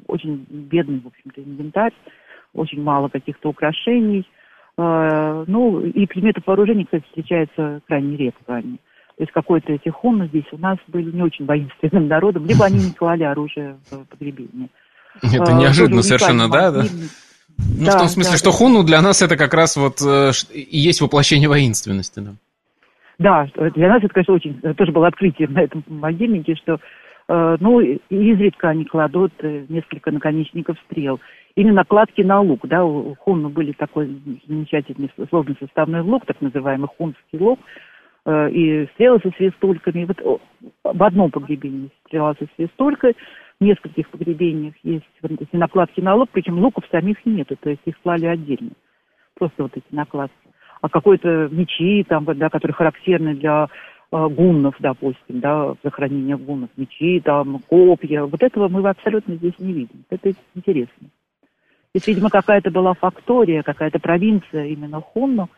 очень 0.08 0.46
бедный, 0.50 1.02
в 1.02 1.08
общем-то, 1.08 1.42
инвентарь, 1.42 1.94
очень 2.54 2.82
мало 2.82 3.10
каких-то 3.10 3.50
украшений. 3.50 4.26
Э, 4.78 5.44
ну, 5.48 5.82
и 5.82 6.06
предметов 6.06 6.44
вооружения, 6.46 6.86
кстати, 6.86 7.04
встречается 7.08 7.82
крайне 7.88 8.16
редко 8.16 8.56
они. 8.56 8.78
То 9.18 9.24
есть 9.24 9.32
какой-то 9.32 9.74
эти 9.74 9.90
хунны 9.90 10.28
здесь 10.28 10.46
у 10.52 10.58
нас 10.58 10.78
были 10.88 11.12
не 11.12 11.24
очень 11.24 11.46
воинственным 11.46 12.08
народом, 12.08 12.46
либо 12.46 12.66
они 12.66 12.78
не 12.78 12.94
клали 12.98 13.24
оружие 13.24 13.78
в 13.90 14.06
погребение. 14.06 14.70
Это 15.22 15.54
неожиданно 15.54 16.04
совершенно, 16.04 16.48
да? 16.50 16.72
да? 16.72 16.84
Ну, 17.58 17.86
да, 17.86 17.92
в 17.92 18.00
том 18.00 18.08
смысле, 18.08 18.34
да, 18.34 18.38
что 18.38 18.52
хуну 18.52 18.84
для 18.84 19.02
нас 19.02 19.22
это 19.22 19.36
как 19.36 19.54
раз 19.54 19.78
вот 19.78 20.02
э, 20.02 20.32
и 20.54 20.78
есть 20.78 21.02
воплощение 21.02 21.50
воинственности, 21.50 22.20
да. 22.20 22.32
Да, 23.20 23.48
для 23.56 23.90
нас 23.90 24.04
это, 24.04 24.14
конечно, 24.14 24.36
очень, 24.36 24.62
тоже 24.76 24.92
было 24.92 25.08
открытие 25.08 25.48
на 25.48 25.62
этом 25.62 25.84
могильнике, 25.88 26.56
что, 26.56 26.80
э, 27.28 27.58
ну, 27.60 27.80
изредка 27.80 28.70
они 28.70 28.86
кладут 28.86 29.34
э, 29.40 29.66
несколько 29.70 30.12
наконечников 30.12 30.78
стрел. 30.86 31.20
Или 31.56 31.72
накладки 31.72 32.22
на 32.22 32.42
лук, 32.42 32.68
да, 32.68 32.86
у 32.86 33.16
хунну 33.16 33.50
были 33.50 33.72
такой 33.72 34.22
замечательный 34.48 35.10
сложный 35.30 35.58
составной 35.60 36.02
лук, 36.02 36.26
так 36.28 36.40
называемый 36.42 36.90
хунский 36.96 37.40
лук, 37.40 37.60
э, 38.26 38.52
и 38.52 38.88
стрелы 38.94 39.20
со 39.24 39.32
свистульками. 39.32 40.06
Вот 40.06 40.42
в 40.84 41.04
одном 41.04 41.32
погребении 41.32 41.90
стрела 42.06 42.36
со 42.38 42.46
свистулькой, 42.56 43.16
нескольких 43.60 44.10
погребениях 44.10 44.76
есть 44.84 45.06
вот 45.22 45.32
накладки 45.52 46.02
на 46.02 46.16
лук, 46.16 46.30
причем 46.32 46.60
луков 46.60 46.86
самих 46.92 47.26
нету, 47.26 47.56
то 47.60 47.70
есть 47.70 47.82
их 47.86 48.00
клали 48.02 48.26
отдельно. 48.26 48.72
Просто 49.36 49.64
вот 49.64 49.72
эти 49.76 49.86
накладки 49.92 50.48
а 50.82 50.90
какой-то 50.90 51.50
мечи, 51.52 52.06
там, 52.08 52.26
да, 52.26 52.50
которые 52.50 52.76
характерны 52.76 53.36
для 53.36 53.68
э, 54.12 54.28
гуннов, 54.28 54.76
допустим, 54.80 55.40
да, 55.40 55.76
захоронения 55.84 56.38
гуннов, 56.38 56.70
мечи, 56.78 57.22
там, 57.24 57.60
копья. 57.68 58.24
Вот 58.24 58.42
этого 58.42 58.68
мы 58.68 58.88
абсолютно 58.88 59.36
здесь 59.36 59.58
не 59.60 59.74
видим. 59.74 60.04
Это 60.10 60.32
интересно. 60.56 61.10
Здесь, 61.94 62.08
видимо, 62.08 62.30
какая-то 62.30 62.70
была 62.70 62.94
фактория, 62.94 63.64
какая-то 63.64 64.00
провинция 64.00 64.66
именно 64.68 65.02
Хунну, 65.02 65.50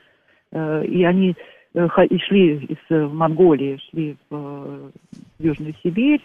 э, 0.51 0.85
и 0.85 1.03
они 1.03 1.35
э, 1.73 1.87
шли 2.27 2.57
из 2.57 2.77
э, 2.89 3.07
Монголии, 3.07 3.79
шли 3.89 4.15
в, 4.29 4.35
э, 4.35 4.89
в 5.39 5.43
Южную 5.43 5.73
Сибирь, 5.83 6.21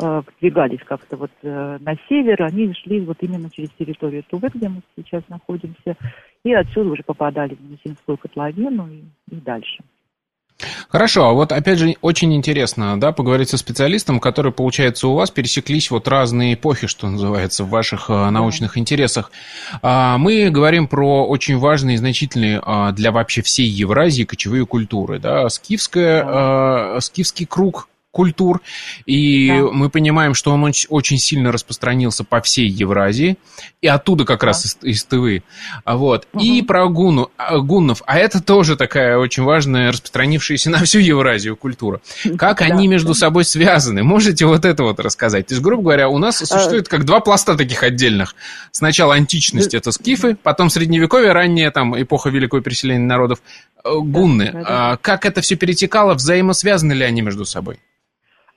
э, 0.00 0.22
двигались 0.40 0.80
как-то 0.84 1.16
вот 1.16 1.30
э, 1.42 1.78
на 1.80 1.96
север, 2.08 2.42
они 2.42 2.72
шли 2.74 3.00
вот 3.00 3.18
именно 3.20 3.50
через 3.50 3.70
территорию 3.78 4.24
Тувы, 4.24 4.48
где 4.52 4.68
мы 4.68 4.82
сейчас 4.96 5.22
находимся, 5.28 5.96
и 6.44 6.52
отсюда 6.52 6.90
уже 6.90 7.02
попадали 7.02 7.54
в 7.54 7.60
Мусинскую 7.60 8.16
котловину 8.18 8.88
и, 8.88 9.04
и 9.30 9.36
дальше. 9.36 9.82
Хорошо, 10.88 11.28
а 11.28 11.32
вот 11.32 11.52
опять 11.52 11.78
же 11.78 11.96
очень 12.00 12.34
интересно, 12.34 12.98
да, 12.98 13.12
поговорить 13.12 13.50
со 13.50 13.58
специалистом, 13.58 14.20
который, 14.20 14.52
получается, 14.52 15.08
у 15.08 15.14
вас 15.14 15.30
пересеклись 15.30 15.90
вот 15.90 16.08
разные 16.08 16.54
эпохи, 16.54 16.86
что 16.86 17.08
называется, 17.08 17.64
в 17.64 17.68
ваших 17.68 18.08
э, 18.08 18.30
научных 18.30 18.78
интересах. 18.78 19.30
А, 19.82 20.16
мы 20.16 20.48
говорим 20.48 20.88
про 20.88 21.26
очень 21.26 21.58
важные 21.58 21.94
и 21.94 21.98
значительные 21.98 22.60
а, 22.64 22.92
для 22.92 23.12
вообще 23.12 23.42
всей 23.42 23.66
Евразии 23.66 24.24
кочевые 24.24 24.64
культуры, 24.64 25.18
да, 25.18 25.48
скифская, 25.50 26.24
да. 26.24 27.00
скифский 27.00 27.44
круг 27.46 27.88
культур, 28.16 28.62
и 29.04 29.48
да. 29.48 29.68
мы 29.70 29.90
понимаем, 29.90 30.32
что 30.32 30.50
он 30.50 30.64
очень 30.64 31.18
сильно 31.18 31.52
распространился 31.52 32.24
по 32.24 32.40
всей 32.40 32.66
Евразии, 32.66 33.36
и 33.82 33.86
оттуда 33.86 34.24
как 34.24 34.40
да. 34.40 34.46
раз 34.46 34.64
из, 34.64 34.78
из 34.80 35.04
Тывы. 35.04 35.42
Вот. 35.84 36.26
Угу. 36.32 36.42
И 36.42 36.62
про 36.62 36.88
гуну, 36.88 37.30
а, 37.36 37.58
гуннов, 37.58 38.02
а 38.06 38.18
это 38.18 38.42
тоже 38.42 38.76
такая 38.76 39.18
очень 39.18 39.42
важная, 39.42 39.92
распространившаяся 39.92 40.70
на 40.70 40.78
всю 40.84 40.98
Евразию 40.98 41.56
культура. 41.56 42.00
Как 42.38 42.60
да. 42.60 42.64
они 42.64 42.88
между 42.88 43.12
собой 43.12 43.44
связаны? 43.44 44.02
Можете 44.02 44.46
вот 44.46 44.64
это 44.64 44.82
вот 44.82 44.98
рассказать? 44.98 45.48
То 45.48 45.52
есть, 45.52 45.62
грубо 45.62 45.82
говоря, 45.82 46.08
у 46.08 46.16
нас 46.16 46.38
существует 46.38 46.88
как 46.88 47.04
два 47.04 47.20
пласта 47.20 47.54
таких 47.54 47.82
отдельных. 47.82 48.34
Сначала 48.70 49.14
античность, 49.14 49.74
это 49.74 49.92
скифы, 49.92 50.38
потом 50.42 50.70
средневековье, 50.70 51.32
ранняя 51.32 51.70
там 51.70 52.00
эпоха 52.00 52.30
великого 52.30 52.62
переселения 52.62 53.06
народов, 53.06 53.40
э, 53.84 53.90
гунны. 53.94 54.52
Да, 54.52 54.52
да, 54.52 54.58
да. 54.58 54.66
А 54.68 54.96
как 54.96 55.26
это 55.26 55.42
все 55.42 55.56
перетекало, 55.56 56.14
взаимосвязаны 56.14 56.94
ли 56.94 57.04
они 57.04 57.20
между 57.20 57.44
собой? 57.44 57.78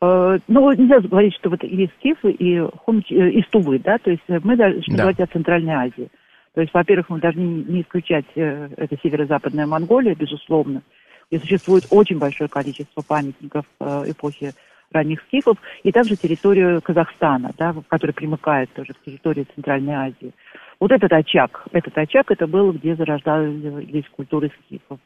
Э, 0.01 0.37
ну, 0.47 0.71
нельзя 0.71 0.99
говорить, 1.01 1.35
что 1.35 1.49
вот 1.49 1.63
есть 1.63 1.93
Скифы 1.99 2.31
и, 2.31 2.59
Хум, 2.85 3.03
э, 3.09 3.29
и 3.31 3.41
Стувы, 3.43 3.79
да, 3.79 3.97
то 3.97 4.11
есть 4.11 4.23
мы 4.27 4.55
должны 4.55 4.81
да. 4.95 5.03
говорить 5.03 5.19
о 5.19 5.27
Центральной 5.27 5.73
Азии. 5.73 6.09
То 6.53 6.61
есть, 6.61 6.73
во-первых, 6.73 7.09
мы 7.09 7.19
должны 7.19 7.41
не 7.41 7.81
исключать 7.81 8.25
э, 8.35 8.69
это 8.77 8.97
северо-западная 9.01 9.67
Монголия, 9.67 10.15
безусловно, 10.15 10.83
где 11.29 11.39
существует 11.39 11.85
очень 11.89 12.17
большое 12.17 12.49
количество 12.49 13.01
памятников 13.01 13.65
эпохи 13.79 14.53
ранних 14.91 15.21
скифов, 15.27 15.57
и 15.83 15.91
также 15.91 16.15
территорию 16.15 16.81
Казахстана, 16.81 17.51
да, 17.57 17.75
которая 17.87 18.13
примыкает 18.13 18.71
тоже 18.73 18.93
к 18.93 19.05
территории 19.05 19.45
Центральной 19.53 19.93
Азии. 19.93 20.33
Вот 20.79 20.91
этот 20.91 21.11
очаг, 21.13 21.67
этот 21.71 21.95
очаг, 21.95 22.31
это 22.31 22.47
был, 22.47 22.71
где 22.71 22.95
зарождались 22.95 24.05
культуры 24.15 24.51
скифов. 24.65 24.99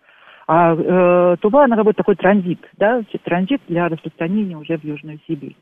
А 0.48 0.76
э, 0.76 1.38
Тува, 1.40 1.66
она 1.66 1.76
как 1.76 1.86
бы 1.86 1.94
такой 1.94 2.16
транзит, 2.16 2.60
да, 2.78 3.02
транзит 3.24 3.62
для 3.68 3.88
распространения 3.88 4.58
уже 4.58 4.78
в 4.78 4.84
Южную 4.84 5.20
Сибирь, 5.26 5.56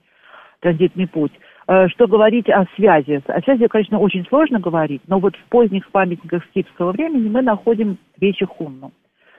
транзитный 0.59 1.07
путь. 1.07 1.31
Э, 1.67 1.87
что 1.89 2.07
говорить 2.07 2.49
о 2.49 2.65
связи? 2.75 3.21
О 3.27 3.41
связи, 3.41 3.67
конечно, 3.67 3.99
очень 3.99 4.25
сложно 4.27 4.59
говорить, 4.59 5.01
но 5.07 5.19
вот 5.19 5.35
в 5.35 5.43
поздних 5.49 5.89
памятниках 5.91 6.43
скифского 6.45 6.93
времени 6.93 7.29
мы 7.29 7.41
находим 7.41 7.97
вещи 8.19 8.45
хунну. 8.45 8.91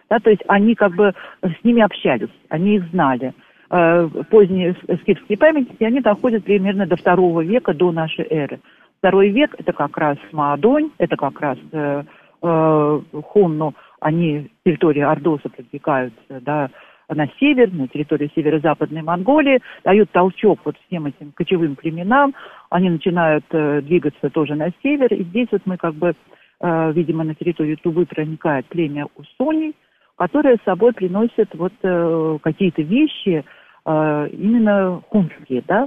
Да, 0.09 0.19
то 0.19 0.31
есть 0.31 0.43
они 0.47 0.75
как 0.75 0.95
бы 0.95 1.15
с 1.43 1.65
ними 1.65 1.83
общались, 1.83 2.29
они 2.49 2.77
их 2.77 2.89
знали. 2.91 3.33
Э, 3.71 4.09
поздние 4.31 4.77
скифские 5.01 5.39
памятники, 5.39 5.83
они 5.83 6.01
доходят 6.01 6.45
примерно 6.45 6.87
до 6.87 6.97
второго 6.97 7.41
века 7.41 7.75
до 7.75 7.91
нашей 7.91 8.27
эры. 8.31 8.61
Второй 8.99 9.31
век– 9.31 9.57
это 9.59 9.73
как 9.73 9.97
раз 9.97 10.19
Маадонь, 10.31 10.91
это 10.99 11.17
как 11.17 11.41
раз 11.41 11.59
э, 11.73 12.05
э, 12.43 13.01
хунну, 13.25 13.75
они 14.03 14.51
территории 14.65 15.01
Ордоса 15.01 15.49
продвигаются, 15.49 16.41
да, 16.41 16.71
на 17.09 17.29
север, 17.39 17.73
на 17.73 17.89
территорию 17.89 18.31
северо-западной 18.35 19.03
Монголии, 19.03 19.61
дают 19.85 20.11
толчок 20.13 20.61
вот 20.65 20.77
всем 20.87 21.07
этим 21.07 21.33
кочевым 21.33 21.77
племенам, 21.77 22.35
они 22.71 22.91
начинают 22.91 23.45
э, 23.51 23.81
двигаться 23.83 24.31
тоже 24.31 24.55
на 24.55 24.71
север, 24.83 25.13
и 25.13 25.25
здесь 25.25 25.49
вот 25.53 25.63
мы 25.67 25.77
как 25.77 25.95
бы, 25.95 26.15
э, 26.61 26.93
видимо, 26.93 27.25
на 27.25 27.35
территорию 27.35 27.77
Тувы 27.79 28.07
проникает 28.07 28.67
племя 28.67 29.07
Усоний, 29.17 29.75
которое 30.17 30.57
с 30.57 30.65
собой 30.65 30.93
приносит 30.93 31.55
вот 31.55 31.73
э, 31.83 32.39
какие-то 32.43 32.83
вещи, 32.83 33.45
э, 33.85 34.29
именно 34.33 35.03
хунские, 35.09 35.63
да, 35.67 35.87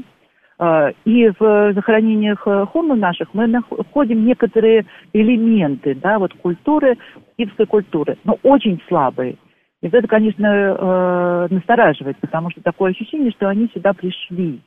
и 1.03 1.31
в 1.38 1.74
захоронениях 1.74 2.43
э, 2.45 2.65
хунну 2.71 2.95
наших 2.95 3.33
мы 3.33 3.45
находим 3.47 4.25
некоторые 4.25 4.85
элементы, 5.12 5.95
да, 5.95 6.17
вот 6.17 6.33
культуры, 6.33 6.97
скифской 7.33 7.65
культуры, 7.65 8.17
но 8.24 8.39
очень 8.41 8.81
слабые. 8.88 9.35
И 9.81 9.88
это, 9.88 10.07
конечно, 10.07 10.47
э, 10.47 11.47
настораживает, 11.50 12.17
потому 12.19 12.51
что 12.51 12.62
такое 12.62 12.91
ощущение, 12.91 13.31
что 13.31 13.50
они 13.50 13.69
сюда 13.74 13.93
пришли. 13.93 14.62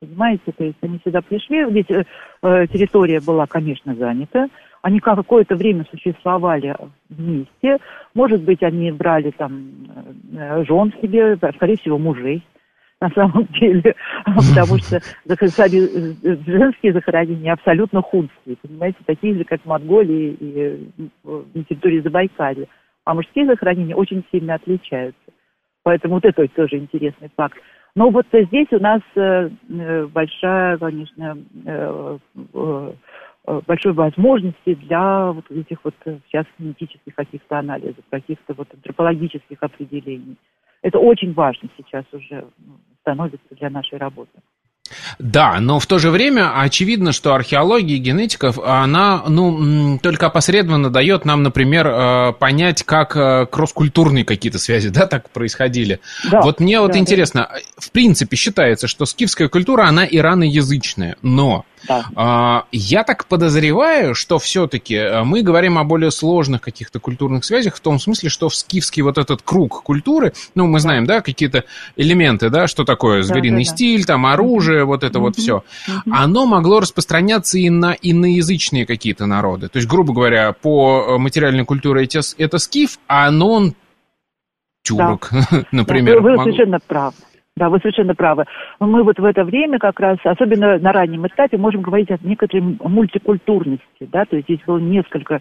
Понимаете, 0.00 0.52
то 0.56 0.64
есть 0.64 0.78
они 0.80 1.00
сюда 1.04 1.20
пришли, 1.20 1.58
э, 1.58 2.66
территория 2.68 3.20
была, 3.20 3.46
конечно, 3.46 3.94
занята, 3.94 4.48
они 4.80 5.00
какое-то 5.00 5.54
время 5.56 5.84
существовали 5.90 6.74
вместе, 7.10 7.78
может 8.14 8.42
быть, 8.42 8.62
они 8.62 8.90
брали 8.92 9.32
там 9.32 9.70
жен 10.66 10.92
себе, 11.02 11.36
скорее 11.56 11.76
всего, 11.76 11.98
мужей 11.98 12.42
на 13.00 13.10
самом 13.10 13.44
деле, 13.60 13.94
потому 14.24 14.78
что 14.82 15.00
женские 16.46 16.92
захоронения 16.92 17.52
абсолютно 17.52 18.02
хунские, 18.02 18.56
понимаете, 18.62 18.98
такие 19.06 19.34
же, 19.34 19.44
как 19.44 19.60
в 19.62 19.66
Монголии 19.66 20.36
и 20.38 20.90
на 21.24 21.64
территории 21.64 22.00
Забайкалья. 22.00 22.66
А 23.04 23.14
мужские 23.14 23.46
захоронения 23.46 23.94
очень 23.94 24.24
сильно 24.32 24.54
отличаются. 24.54 25.20
Поэтому 25.84 26.14
вот 26.14 26.24
это 26.24 26.48
тоже 26.48 26.78
интересный 26.78 27.30
факт. 27.36 27.56
Но 27.94 28.10
вот 28.10 28.26
здесь 28.32 28.66
у 28.72 28.80
нас 28.80 29.00
э, 29.14 29.48
э, 29.70 30.06
большая, 30.06 30.76
конечно, 30.76 31.38
э, 31.64 32.18
большой 33.66 33.92
возможности 33.92 34.74
для 34.74 35.30
вот 35.30 35.48
этих 35.50 35.78
вот 35.84 35.94
сейчас 36.04 36.44
генетических 36.58 37.14
каких-то 37.14 37.60
анализов, 37.60 38.04
каких-то 38.10 38.54
вот 38.54 38.68
антропологических 38.74 39.56
определений. 39.62 40.36
Это 40.86 41.00
очень 41.00 41.32
важно 41.32 41.68
сейчас 41.76 42.04
уже 42.12 42.44
становится 43.00 43.54
для 43.58 43.70
нашей 43.70 43.98
работы. 43.98 44.30
Да, 45.18 45.58
но 45.58 45.80
в 45.80 45.86
то 45.86 45.98
же 45.98 46.10
время 46.10 46.60
очевидно, 46.60 47.10
что 47.10 47.34
археология 47.34 47.96
и 47.96 47.98
генетика, 47.98 48.54
она, 48.64 49.24
ну, 49.26 49.98
только 50.00 50.26
опосредованно 50.26 50.88
дает 50.88 51.24
нам, 51.24 51.42
например, 51.42 51.88
э, 51.88 52.32
понять, 52.34 52.84
как 52.84 53.16
э, 53.16 53.46
кросс-культурные 53.46 54.24
какие-то 54.24 54.60
связи, 54.60 54.88
да, 54.94 55.08
так 55.08 55.28
происходили. 55.30 55.98
Да, 56.30 56.40
вот 56.42 56.60
мне 56.60 56.76
да, 56.76 56.82
вот 56.82 56.92
да. 56.92 56.98
интересно, 56.98 57.50
в 57.76 57.90
принципе 57.90 58.36
считается, 58.36 58.86
что 58.86 59.06
скифская 59.06 59.48
культура, 59.48 59.88
она 59.88 60.06
ираноязычная, 60.08 61.16
но 61.20 61.64
да. 61.88 62.06
А, 62.14 62.64
я 62.72 63.04
так 63.04 63.26
подозреваю, 63.26 64.14
что 64.14 64.38
все-таки 64.38 64.94
э, 64.94 65.24
мы 65.24 65.42
говорим 65.42 65.78
о 65.78 65.84
более 65.84 66.10
сложных 66.10 66.60
каких-то 66.60 67.00
культурных 67.00 67.44
связях, 67.44 67.76
в 67.76 67.80
том 67.80 67.98
смысле, 67.98 68.28
что 68.28 68.48
в 68.48 68.54
скифский 68.54 69.02
вот 69.02 69.18
этот 69.18 69.42
круг 69.42 69.82
культуры, 69.82 70.32
ну, 70.54 70.66
мы 70.66 70.80
знаем, 70.80 71.06
да, 71.06 71.20
какие-то 71.20 71.64
элементы, 71.96 72.50
да, 72.50 72.66
что 72.66 72.84
такое 72.84 73.22
звериный 73.22 73.64
да, 73.64 73.70
да, 73.70 73.76
стиль, 73.76 74.04
там, 74.04 74.26
оружие, 74.26 74.84
вот 74.84 75.04
это 75.04 75.18
вот 75.18 75.36
все, 75.36 75.64
оно 76.10 76.46
могло 76.46 76.80
распространяться 76.80 77.58
и 77.58 77.70
на 77.70 77.92
иноязычные 77.92 78.86
какие-то 78.86 79.26
народы. 79.26 79.68
То 79.68 79.78
есть, 79.78 79.88
грубо 79.88 80.12
говоря, 80.12 80.52
по 80.52 81.18
материальной 81.18 81.64
культуре 81.64 82.04
это, 82.04 82.20
это 82.38 82.58
скиф, 82.58 82.98
а 83.06 83.30
нон 83.30 83.74
тюрок, 84.82 85.28
да. 85.32 85.64
например. 85.72 86.16
Да, 86.16 86.22
вы, 86.22 86.36
вы 86.36 86.44
совершенно 86.44 86.78
правы. 86.86 87.14
Да, 87.56 87.70
вы 87.70 87.78
совершенно 87.78 88.14
правы. 88.14 88.44
Мы 88.80 89.02
вот 89.02 89.18
в 89.18 89.24
это 89.24 89.42
время 89.42 89.78
как 89.78 89.98
раз, 89.98 90.18
особенно 90.24 90.78
на 90.78 90.92
раннем 90.92 91.26
этапе, 91.26 91.56
можем 91.56 91.80
говорить 91.80 92.10
о 92.10 92.18
некоторой 92.20 92.76
мультикультурности, 92.80 93.82
да, 94.00 94.26
то 94.26 94.36
есть 94.36 94.46
здесь 94.46 94.60
было 94.66 94.76
несколько 94.76 95.40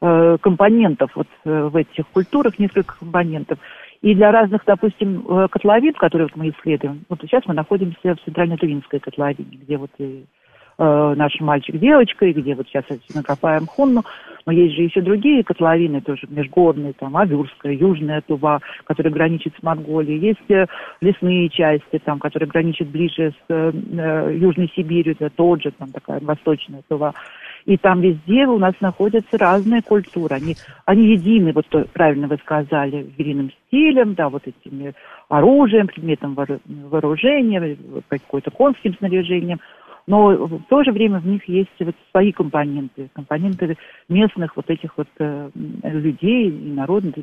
э, 0.00 0.38
компонентов 0.40 1.12
вот 1.14 1.28
э, 1.44 1.68
в 1.68 1.76
этих 1.76 2.08
культурах, 2.08 2.58
несколько 2.58 2.98
компонентов. 2.98 3.60
И 4.00 4.12
для 4.12 4.32
разных, 4.32 4.62
допустим, 4.66 5.24
э, 5.24 5.46
котловин, 5.48 5.94
которые 5.94 6.26
вот 6.26 6.36
мы 6.36 6.50
исследуем, 6.50 7.04
вот 7.08 7.20
сейчас 7.22 7.44
мы 7.46 7.54
находимся 7.54 8.16
в 8.16 8.24
Центрально-Туринской 8.24 8.98
котловине, 8.98 9.60
где 9.62 9.76
вот 9.76 9.90
и 9.98 10.24
э, 10.78 11.14
наш 11.16 11.38
мальчик-девочка, 11.38 12.26
и 12.26 12.32
где 12.32 12.56
вот 12.56 12.66
сейчас 12.66 12.86
мы 13.14 13.22
копаем 13.22 13.66
Хунну, 13.66 14.02
но 14.46 14.52
есть 14.52 14.74
же 14.74 14.82
еще 14.82 15.00
другие 15.00 15.44
котловины 15.44 16.00
тоже 16.00 16.26
межгорные, 16.28 16.92
там 16.94 17.16
Абюрская, 17.16 17.72
Южная 17.72 18.22
Тува, 18.22 18.60
которая 18.84 19.12
граничит 19.12 19.54
с 19.58 19.62
Монголией, 19.62 20.18
есть 20.18 20.50
э, 20.50 20.66
лесные 21.00 21.48
части, 21.48 21.98
там, 22.04 22.18
которые 22.18 22.48
граничат 22.48 22.88
ближе 22.88 23.32
с 23.32 23.44
э, 23.48 23.72
э 23.72 24.36
Южной 24.36 24.70
Сибирью, 24.74 25.14
это 25.18 25.30
тот 25.30 25.62
же, 25.62 25.70
там 25.72 25.90
такая 25.90 26.20
восточная 26.20 26.82
Тува. 26.88 27.14
И 27.64 27.76
там 27.76 28.00
везде 28.00 28.46
у 28.46 28.58
нас 28.58 28.74
находятся 28.80 29.38
разные 29.38 29.82
культуры. 29.82 30.34
Они, 30.34 30.56
они 30.84 31.12
едины, 31.12 31.52
вот 31.52 31.66
то, 31.68 31.86
правильно 31.92 32.26
вы 32.26 32.36
сказали, 32.38 33.06
звериным 33.14 33.52
стилем, 33.68 34.14
да, 34.14 34.28
вот 34.28 34.42
этими 34.46 34.94
оружием, 35.28 35.86
предметом 35.86 36.36
вооружения, 36.66 37.76
какой-то 38.08 38.50
конским 38.50 38.96
снаряжением– 38.96 39.60
но 40.06 40.46
в 40.46 40.64
то 40.68 40.82
же 40.82 40.92
время 40.92 41.20
в 41.20 41.26
них 41.26 41.48
есть 41.48 41.70
вот 41.80 41.94
свои 42.10 42.32
компоненты, 42.32 43.08
компоненты 43.14 43.76
местных 44.08 44.56
вот 44.56 44.68
этих 44.68 44.96
вот 44.96 45.08
э, 45.18 45.50
людей 45.54 46.50
и 46.50 46.72
народов, 46.72 47.14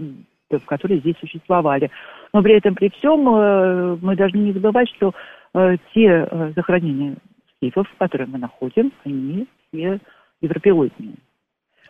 которые 0.65 0.99
здесь 0.99 1.15
существовали. 1.19 1.91
Но 2.33 2.41
при 2.41 2.55
этом, 2.55 2.75
при 2.75 2.89
всем, 2.89 3.27
э, 3.27 3.97
мы 4.01 4.15
должны 4.15 4.37
не 4.37 4.53
забывать, 4.53 4.89
что 4.95 5.13
э, 5.53 5.77
те 5.93 6.27
э, 6.29 6.53
захоронения 6.55 7.15
скифов, 7.57 7.87
которые 7.97 8.27
мы 8.27 8.37
находим, 8.37 8.91
они 9.03 9.47
все 9.67 9.99
европеоидные. 10.41 11.15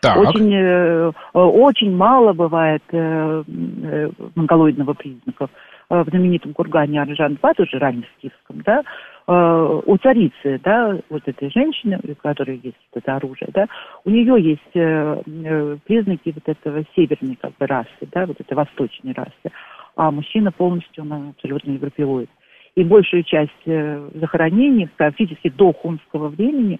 Так. 0.02 0.18
Очень, 0.18 0.54
э, 0.54 1.12
очень 1.34 1.96
мало 1.96 2.34
бывает 2.34 2.84
э, 2.92 3.44
э, 3.48 4.10
монголоидного 4.34 4.94
признака. 4.94 5.50
Э, 5.90 6.04
в 6.04 6.10
знаменитом 6.10 6.54
кургане 6.54 7.02
Аржан-2, 7.02 7.54
тоже 7.56 7.80
раннескифском, 7.80 8.62
да, 8.62 8.82
Э, 8.82 9.19
у 9.32 9.98
царицы, 9.98 10.60
да, 10.64 10.98
вот 11.10 11.22
этой 11.28 11.52
женщины, 11.52 12.00
у 12.02 12.16
которой 12.16 12.60
есть 12.64 12.78
вот 12.92 13.04
это 13.04 13.16
оружие, 13.18 13.50
да, 13.54 13.68
у 14.04 14.10
нее 14.10 14.42
есть 14.42 14.76
э, 14.76 15.22
э, 15.24 15.78
признаки 15.86 16.34
вот 16.34 16.48
этого 16.48 16.84
северной 16.96 17.38
как 17.40 17.56
бы 17.58 17.68
расы, 17.68 18.08
да, 18.12 18.26
вот 18.26 18.40
этой 18.42 18.56
восточной 18.56 19.14
расы, 19.14 19.54
а 19.96 20.10
мужчина 20.10 20.52
полностью, 20.52 21.04
он 21.04 21.30
абсолютно 21.30 21.72
европеоид. 21.72 22.30
И 22.74 22.84
большую 22.84 23.24
часть 23.24 23.52
захоронений, 23.66 24.90
практически 24.96 25.50
до 25.50 25.74
хунского 25.74 26.30
времени, 26.30 26.80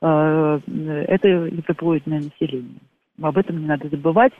это 0.00 1.28
европеоидное 1.28 2.22
население. 2.24 2.80
Об 3.22 3.38
этом 3.38 3.60
не 3.60 3.66
надо 3.66 3.88
забывать. 3.88 4.32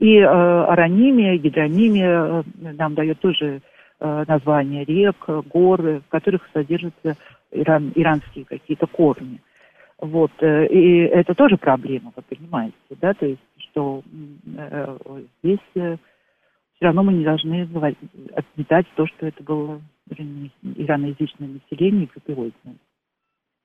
И 0.00 0.18
аронимия, 0.18 1.38
гидронимия 1.38 2.44
нам 2.60 2.94
дает 2.94 3.20
тоже 3.20 3.62
Э, 3.62 3.62
названия 4.00 4.84
рек, 4.84 5.16
гор, 5.52 5.80
в 5.82 6.02
которых 6.08 6.48
содержатся 6.52 7.16
иран, 7.52 7.92
иранские 7.94 8.44
какие-то 8.44 8.86
корни. 8.86 9.40
Вот, 9.98 10.32
э, 10.40 10.66
и 10.68 11.00
это 11.00 11.34
тоже 11.34 11.58
проблема, 11.58 12.12
вы 12.16 12.22
понимаете, 12.22 12.74
да, 13.00 13.12
то 13.12 13.26
есть, 13.26 13.40
что 13.58 14.02
э, 14.56 14.96
здесь 15.42 15.58
э, 15.74 15.98
все 16.74 16.86
равно 16.86 17.02
мы 17.02 17.12
не 17.12 17.24
должны 17.24 17.68
отметать 18.34 18.86
то, 18.96 19.06
что 19.06 19.26
это 19.26 19.42
было 19.42 19.82
ираноязычное 20.08 21.48
население 21.48 22.04
и 22.04 22.06
копиоидное. 22.06 22.76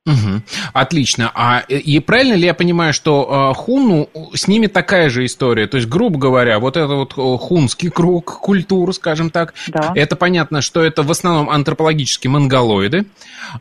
Угу. 0.06 0.42
Отлично. 0.74 1.32
А 1.34 1.62
и 1.68 2.00
правильно 2.00 2.36
ли 2.36 2.46
я 2.46 2.54
понимаю, 2.54 2.94
что 2.94 3.52
э, 3.52 3.56
хуну 3.56 4.10
с 4.36 4.48
ними 4.48 4.68
такая 4.68 5.10
же 5.10 5.26
история? 5.26 5.66
То 5.66 5.78
есть, 5.78 5.90
грубо 5.90 6.20
говоря, 6.20 6.60
вот 6.60 6.78
это 6.78 6.88
вот 6.88 7.14
хунский 7.14 7.90
круг 7.90 8.40
культур, 8.40 8.94
скажем 8.94 9.32
так, 9.32 9.56
да. 9.68 9.94
это 9.96 10.16
понятно, 10.16 10.62
что 10.62 10.84
это 10.84 11.02
в 11.02 11.10
основном 11.10 11.50
антропологические 11.50 12.30
монголоиды. 12.30 13.06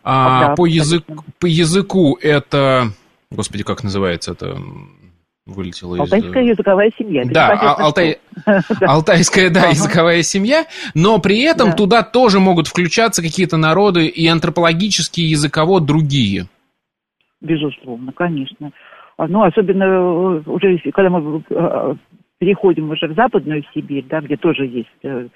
А, 0.03 0.49
да, 0.49 0.55
по, 0.55 0.67
язык, 0.67 1.05
по 1.39 1.47
языку 1.47 2.19
это, 2.21 2.93
господи, 3.31 3.65
как 3.65 3.83
называется 3.83 4.33
это? 4.33 4.59
Вылетела 5.47 5.99
Алтайская 5.99 6.43
из... 6.43 6.51
языковая 6.51 6.91
семья. 6.97 7.23
Да, 7.27 7.53
а, 7.53 7.85
Алтай... 7.85 8.19
Алтайская, 8.81 9.51
да, 9.51 9.69
языковая 9.69 10.23
семья, 10.23 10.67
но 10.95 11.19
при 11.19 11.43
этом 11.43 11.71
да. 11.71 11.77
туда 11.77 12.03
тоже 12.03 12.41
могут 12.41 12.67
включаться 12.67 13.23
какие-то 13.23 13.57
народы 13.57 14.07
и 14.07 14.27
антропологические, 14.27 15.27
и 15.27 15.31
языково 15.31 15.81
другие. 15.81 16.47
Безусловно, 17.41 18.13
конечно. 18.13 18.73
А, 19.17 19.29
ну, 19.29 19.43
особенно 19.43 19.85
э, 19.85 20.43
уже, 20.47 20.79
когда 20.93 21.11
мы 21.11 21.43
э, 21.51 21.95
переходим 22.39 22.91
уже 22.91 23.07
в 23.07 23.15
Западную 23.15 23.63
Сибирь, 23.75 24.05
да, 24.09 24.21
где 24.21 24.37
тоже 24.37 24.67
есть 24.67 24.89
э, 25.03 25.29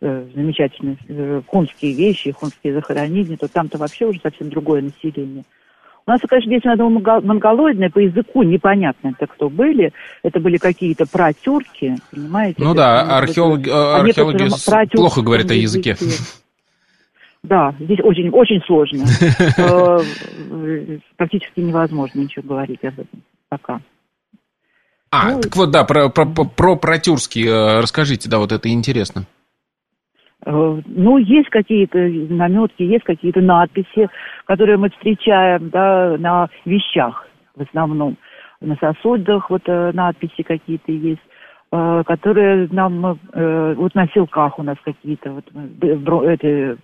замечательные 0.00 1.42
хунские 1.46 1.94
вещи, 1.94 2.32
хунские 2.32 2.74
захоронения, 2.74 3.36
то 3.36 3.48
там-то 3.48 3.78
вообще 3.78 4.06
уже 4.06 4.20
совсем 4.20 4.50
другое 4.50 4.82
население. 4.82 5.44
У 6.06 6.10
нас, 6.10 6.20
конечно, 6.28 6.50
здесь 6.50 6.64
надо 6.64 6.84
монголоидное, 6.84 7.88
по 7.88 7.98
языку 7.98 8.42
непонятно, 8.42 9.14
это 9.16 9.26
кто 9.26 9.48
были. 9.48 9.92
Это 10.22 10.38
были 10.38 10.58
какие-то 10.58 11.06
протюрки, 11.06 11.96
понимаете? 12.10 12.62
Ну 12.62 12.74
да, 12.74 13.16
археологи, 13.18 13.70
археологи 13.70 14.48
плохо 14.94 15.22
говорят 15.22 15.50
о 15.50 15.54
языке. 15.54 15.96
Да, 17.42 17.74
здесь 17.78 18.00
очень, 18.02 18.30
очень 18.30 18.60
сложно. 18.66 19.04
Э, 20.56 20.98
практически 21.16 21.60
невозможно 21.60 22.20
ничего 22.20 22.48
говорить 22.48 22.82
об 22.84 23.00
этом 23.00 23.22
пока. 23.48 23.80
А, 25.10 25.30
ну, 25.30 25.40
так 25.40 25.54
вот, 25.56 25.70
да, 25.70 25.84
про, 25.84 26.08
про, 26.08 26.26
про 26.26 26.76
протюрский 26.76 27.46
э, 27.46 27.80
расскажите, 27.80 28.28
да, 28.28 28.38
вот 28.38 28.50
это 28.52 28.68
интересно. 28.70 29.26
Э, 30.46 30.80
ну, 30.86 31.18
есть 31.18 31.48
какие-то 31.48 31.98
наметки, 31.98 32.82
есть 32.82 33.04
какие-то 33.04 33.40
надписи, 33.40 34.08
которые 34.44 34.76
мы 34.76 34.90
встречаем 34.90 35.70
да, 35.70 36.16
на 36.18 36.48
вещах 36.64 37.26
в 37.56 37.62
основном. 37.62 38.16
На 38.60 38.76
сосудах 38.76 39.48
вот 39.50 39.62
э, 39.66 39.92
надписи 39.92 40.42
какие-то 40.42 40.92
есть, 40.92 41.22
э, 41.72 42.02
которые 42.04 42.68
нам, 42.70 43.18
вот 43.32 43.94
на 43.94 44.08
силках 44.08 44.58
у 44.58 44.62
нас 44.62 44.76
какие-то, 44.84 45.30
вот 45.32 45.44
эти 46.24 46.76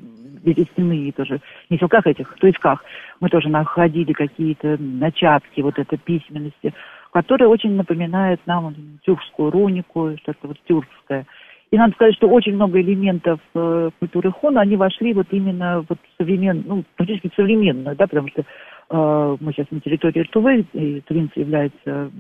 берестяные 0.43 1.13
тоже, 1.13 1.41
не 1.69 1.77
силках 1.77 2.07
этих, 2.07 2.33
в 2.35 2.39
туисках, 2.39 2.83
мы 3.21 3.29
тоже 3.29 3.51
находили 3.51 4.13
какие-то 4.13 4.77
начатки 4.79 5.61
вот 5.61 5.79
этой 5.79 5.99
письменности, 5.99 6.73
которые 7.13 7.49
очень 7.49 7.75
напоминают 7.77 8.41
нам 8.47 8.75
тюркскую 9.05 9.51
рунику, 9.51 10.17
что-то 10.23 10.49
вот 10.49 10.57
тюркское. 10.67 11.27
И 11.71 11.79
надо 11.79 11.95
сказать, 11.95 12.15
что 12.17 12.29
очень 12.29 12.55
много 12.55 12.81
элементов 12.81 13.39
э, 13.55 13.91
культуры 14.01 14.33
хона, 14.33 14.61
они 14.63 14.77
вошли 14.77 15.13
вот 15.13 15.29
именно 15.31 15.85
вот 15.89 15.99
современ, 16.19 16.65
ну, 16.67 16.85
практически 16.97 17.31
современную, 17.37 17.95
да, 17.95 18.09
потому 18.09 18.29
что 18.29 18.43
э, 18.43 19.37
мы 19.41 19.53
сейчас 19.53 19.71
на 19.71 19.81
территории 19.81 20.25
Тувы, 20.25 20.67
и 20.73 21.01
тувинцы 21.03 21.39
являются 21.39 22.11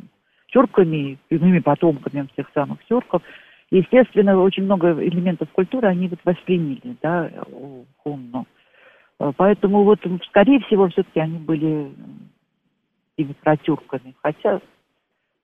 тюрками, 0.48 1.18
прямыми 1.28 1.58
потомками 1.58 2.28
всех 2.32 2.48
самых 2.54 2.84
тюрков. 2.84 3.22
Естественно, 3.72 4.40
очень 4.40 4.64
много 4.64 4.92
элементов 4.92 5.48
культуры 5.50 5.88
они 5.88 6.06
вот 6.08 6.20
восприняли, 6.24 6.96
да, 7.02 7.30
у 7.50 7.84
хунну. 8.04 8.46
Э, 9.18 9.32
поэтому 9.36 9.82
вот, 9.82 9.98
скорее 10.28 10.60
всего, 10.60 10.88
все-таки 10.90 11.18
они 11.18 11.38
были 11.38 11.90
теми 13.16 13.34
протюрками, 13.42 14.14
хотя 14.22 14.60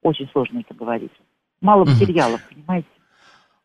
очень 0.02 0.28
сложно 0.28 0.60
это 0.60 0.74
говорить. 0.74 1.12
Мало 1.60 1.84
материалов, 1.84 2.40
понимаете? 2.48 2.86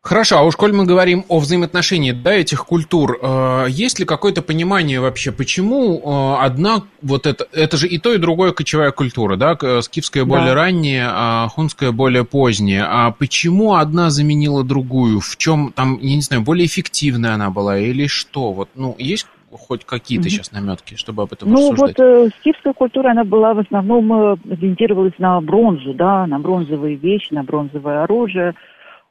Хорошо, 0.02 0.38
а 0.38 0.42
уж 0.42 0.56
коль 0.56 0.72
мы 0.72 0.84
говорим 0.84 1.24
о 1.28 1.38
взаимоотношении 1.38 2.10
да, 2.10 2.32
этих 2.32 2.66
культур, 2.66 3.18
э, 3.22 3.66
есть 3.68 4.00
ли 4.00 4.04
какое-то 4.04 4.42
понимание 4.42 4.98
вообще, 4.98 5.30
почему 5.30 6.02
э, 6.04 6.44
одна, 6.44 6.82
вот 7.02 7.24
это, 7.24 7.46
это 7.52 7.76
же 7.76 7.86
и 7.86 7.98
то, 7.98 8.12
и 8.12 8.18
другое 8.18 8.50
кочевая 8.50 8.90
культура, 8.90 9.36
да, 9.36 9.56
скифская 9.80 10.24
более 10.24 10.48
да. 10.48 10.54
ранняя, 10.54 11.08
а 11.08 11.48
хунская 11.48 11.92
более 11.92 12.24
поздняя, 12.24 12.84
а 12.90 13.12
почему 13.12 13.74
одна 13.74 14.10
заменила 14.10 14.64
другую, 14.64 15.20
в 15.20 15.36
чем 15.36 15.72
там, 15.72 16.00
я 16.00 16.16
не 16.16 16.22
знаю, 16.22 16.42
более 16.42 16.66
эффективная 16.66 17.34
она 17.34 17.50
была 17.50 17.78
или 17.78 18.08
что, 18.08 18.52
вот, 18.52 18.70
ну, 18.74 18.96
есть 18.98 19.28
хоть 19.52 19.84
какие-то 19.84 20.26
mm-hmm. 20.26 20.30
сейчас 20.30 20.50
наметки, 20.50 20.96
чтобы 20.96 21.22
об 21.22 21.32
этом 21.32 21.48
ну, 21.50 21.72
рассуждать? 21.72 21.98
Ну, 21.98 22.22
вот 22.22 22.26
э, 22.26 22.30
скифская 22.40 22.72
культура, 22.72 23.10
она 23.10 23.22
была 23.22 23.54
в 23.54 23.60
основном 23.60 24.12
э, 24.12 24.36
ориентировалась 24.50 25.14
на 25.18 25.40
бронзу, 25.40 25.94
да, 25.94 26.26
на 26.26 26.38
бронзовые 26.38 26.96
вещи, 26.96 27.32
на 27.32 27.44
бронзовое 27.44 28.02
оружие. 28.02 28.54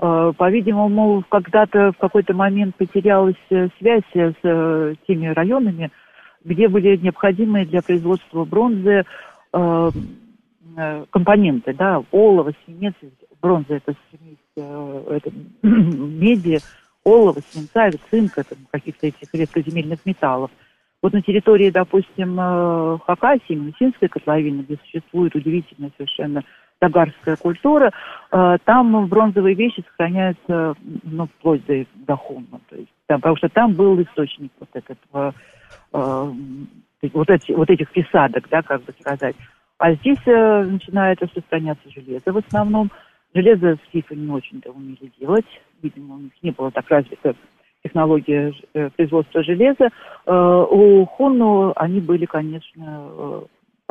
Э, 0.03 0.33
по-видимому, 0.35 1.23
когда-то 1.29 1.91
в 1.91 1.97
какой-то 1.97 2.33
момент 2.33 2.75
потерялась 2.75 3.35
э, 3.51 3.67
связь 3.77 4.01
с 4.11 4.35
э, 4.41 4.95
теми 5.07 5.27
районами, 5.27 5.91
где 6.43 6.67
были 6.67 6.97
необходимые 6.97 7.67
для 7.67 7.81
производства 7.83 8.43
бронзы 8.43 9.05
компоненты, 11.11 11.73
да, 11.73 12.01
олово, 12.11 12.53
свинец, 12.63 12.93
бронза 13.41 13.75
это 13.75 13.93
это, 14.55 15.29
меди, 15.61 16.59
олова, 17.03 17.41
свинца, 17.51 17.91
цинка, 18.09 18.45
каких-то 18.71 19.07
этих 19.07 19.33
редкоземельных 19.33 20.05
металлов. 20.05 20.49
Вот 21.01 21.11
на 21.11 21.21
территории, 21.21 21.69
допустим, 21.69 22.37
Хакасии, 22.37 23.53
Минусинской 23.53 24.07
котловины, 24.07 24.61
где 24.61 24.77
существует 24.77 25.35
удивительная 25.35 25.91
совершенно 25.97 26.45
тагарская 26.81 27.37
культура, 27.37 27.91
э, 28.31 28.57
там 28.65 29.07
бронзовые 29.07 29.55
вещи 29.55 29.83
сохраняются, 29.87 30.75
ну, 31.03 31.27
вплоть 31.27 31.65
до, 31.65 31.85
до 32.07 32.15
Хунна. 32.17 32.59
То 32.69 32.75
есть, 32.75 32.91
там, 33.07 33.21
потому 33.21 33.37
что 33.37 33.49
там 33.49 33.73
был 33.73 34.01
источник 34.01 34.51
вот 34.59 34.69
этого, 34.73 35.33
э, 35.93 36.31
вот, 37.13 37.29
эти, 37.29 37.51
вот 37.53 37.69
этих 37.69 37.89
присадок, 37.91 38.49
да, 38.49 38.61
как 38.61 38.83
бы 38.83 38.93
сказать. 38.99 39.35
А 39.77 39.93
здесь 39.93 40.19
начинает 40.25 41.21
распространяться 41.21 41.89
железо 41.89 42.33
в 42.33 42.37
основном. 42.37 42.91
Железо 43.33 43.77
скифы 43.87 44.15
не 44.15 44.29
очень-то 44.29 44.71
умели 44.71 45.11
делать 45.19 45.45
видимо, 45.81 46.15
у 46.15 46.19
них 46.19 46.31
не 46.41 46.51
было 46.51 46.71
так 46.71 46.89
развита 46.89 47.35
технология 47.83 48.53
э, 48.73 48.89
производства 48.91 49.43
железа. 49.43 49.89
Э, 50.25 50.65
у 50.69 51.05
Хонну 51.05 51.73
они 51.75 51.99
были, 51.99 52.25
конечно, 52.25 53.09
э, 53.09 53.41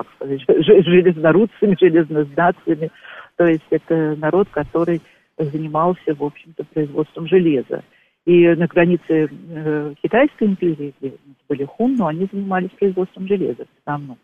как 0.02 0.14
сказать, 0.16 0.42
железнорудцами, 0.84 1.76
железнознатцами. 1.80 2.90
То 3.36 3.46
есть 3.46 3.64
это 3.70 4.16
народ, 4.16 4.48
который 4.50 5.00
занимался, 5.38 6.14
в 6.14 6.22
общем-то, 6.22 6.64
производством 6.64 7.26
железа. 7.26 7.82
И 8.26 8.46
на 8.48 8.66
границе 8.66 9.28
э, 9.30 9.94
Китайской 10.02 10.44
империи, 10.44 10.94
где 11.00 11.14
были 11.48 11.64
хунну, 11.64 12.06
они 12.06 12.28
занимались 12.30 12.70
производством 12.78 13.26
железа 13.26 13.64
в 13.64 13.80
основном. 13.80 14.18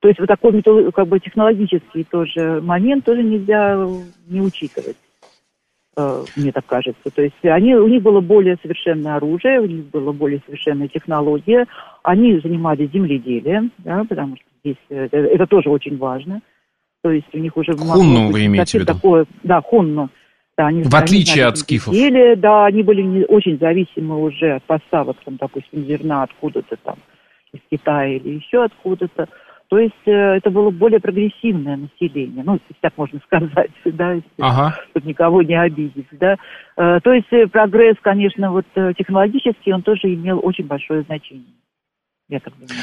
То 0.00 0.08
есть 0.08 0.20
вот 0.20 0.28
такой 0.28 0.62
как 0.92 1.08
бы 1.08 1.18
технологический 1.18 2.04
тоже 2.04 2.60
момент 2.60 3.04
тоже 3.04 3.22
нельзя 3.22 3.88
не 4.28 4.40
учитывать. 4.40 4.96
Э, 5.96 6.24
мне 6.36 6.52
так 6.52 6.66
кажется. 6.66 7.10
То 7.14 7.22
есть 7.22 7.44
они, 7.44 7.74
у 7.74 7.88
них 7.88 8.02
было 8.02 8.20
более 8.20 8.56
совершенное 8.62 9.16
оружие, 9.16 9.60
у 9.60 9.66
них 9.66 9.86
была 9.86 10.12
более 10.12 10.40
совершенная 10.46 10.88
технология, 10.88 11.66
они 12.02 12.38
занимались 12.40 12.90
земледелием, 12.90 13.70
да, 13.78 14.04
потому 14.04 14.36
что 14.36 14.44
здесь 14.64 14.76
это, 14.88 15.16
это 15.16 15.46
тоже 15.46 15.70
очень 15.70 15.98
важно. 15.98 16.40
То 17.02 17.10
есть 17.10 17.32
у 17.34 17.38
них 17.38 17.56
уже... 17.56 17.72
Хунну 17.76 18.30
вы 18.30 18.46
имеете 18.46 18.78
в 18.78 18.82
виду? 18.82 18.94
Такое, 18.94 19.26
да, 19.42 19.60
хунну. 19.60 20.08
Да, 20.56 20.68
они, 20.68 20.84
в 20.84 20.94
отличие 20.94 21.46
от 21.46 21.58
скифов. 21.58 21.92
Земледелие, 21.92 22.36
да, 22.36 22.66
они 22.66 22.82
были 22.82 23.02
не, 23.02 23.24
очень 23.24 23.58
зависимы 23.58 24.22
уже 24.22 24.52
от 24.52 24.62
поставок, 24.64 25.16
там, 25.24 25.36
допустим, 25.36 25.84
зерна 25.84 26.22
откуда-то 26.22 26.76
там, 26.76 26.96
из 27.52 27.60
Китая 27.70 28.16
или 28.16 28.36
еще 28.36 28.64
откуда-то. 28.64 29.28
То 29.68 29.78
есть 29.78 29.94
э, 30.06 30.12
это 30.12 30.50
было 30.50 30.70
более 30.70 31.00
прогрессивное 31.00 31.76
население, 31.76 32.44
ну, 32.44 32.54
если 32.54 32.80
так 32.80 32.96
можно 32.96 33.18
сказать, 33.24 33.70
да, 33.84 34.12
если 34.12 34.28
ага. 34.38 34.78
чтобы 34.90 35.08
никого 35.08 35.42
не 35.42 35.60
обидеть, 35.60 36.06
да. 36.12 36.36
Э, 36.76 37.00
то 37.02 37.12
есть 37.12 37.32
э, 37.32 37.48
прогресс, 37.48 37.96
конечно, 38.00 38.52
вот 38.52 38.66
технологический, 38.96 39.72
он 39.72 39.82
тоже 39.82 40.14
имел 40.14 40.38
очень 40.40 40.66
большое 40.66 41.02
значение, 41.02 41.54
я 42.28 42.38
так 42.38 42.54
думаю. 42.54 42.78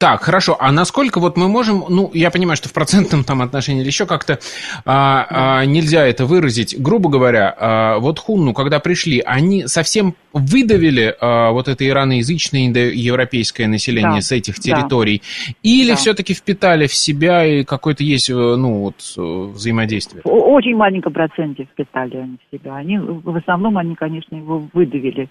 Так, 0.00 0.22
хорошо. 0.22 0.56
А 0.60 0.70
насколько 0.70 1.18
вот 1.18 1.36
мы 1.36 1.48
можем, 1.48 1.82
ну, 1.88 2.08
я 2.14 2.30
понимаю, 2.30 2.56
что 2.56 2.68
в 2.68 2.72
процентном 2.72 3.24
там 3.24 3.42
отношении 3.42 3.80
или 3.80 3.88
еще 3.88 4.06
как-то 4.06 4.38
а, 4.84 5.26
а, 5.28 5.64
нельзя 5.64 6.06
это 6.06 6.24
выразить. 6.24 6.80
Грубо 6.80 7.10
говоря, 7.10 7.52
а, 7.58 7.98
вот 7.98 8.20
хунну, 8.20 8.54
когда 8.54 8.78
пришли, 8.78 9.20
они 9.26 9.66
совсем 9.66 10.14
выдавили 10.32 11.16
а, 11.20 11.50
вот 11.50 11.66
это 11.66 11.84
ираноязычное 11.84 12.68
индоевропейское 12.68 13.66
население 13.66 14.18
да. 14.18 14.20
с 14.20 14.30
этих 14.30 14.60
территорий, 14.60 15.20
да. 15.48 15.54
или 15.64 15.90
да. 15.90 15.96
все-таки 15.96 16.32
впитали 16.32 16.86
в 16.86 16.94
себя 16.94 17.44
и 17.44 17.64
какое-то 17.64 18.04
есть, 18.04 18.30
э, 18.30 18.34
ну, 18.34 18.82
вот 18.82 19.02
взаимодействие? 19.16 20.22
В 20.24 20.28
очень 20.28 20.76
маленьком 20.76 21.12
проценте 21.12 21.64
впитали 21.64 22.18
они 22.18 22.36
в 22.36 22.56
себя. 22.56 22.76
Они, 22.76 22.98
в 22.98 23.36
основном, 23.36 23.76
они, 23.76 23.96
конечно, 23.96 24.36
его 24.36 24.62
выдавили 24.72 25.28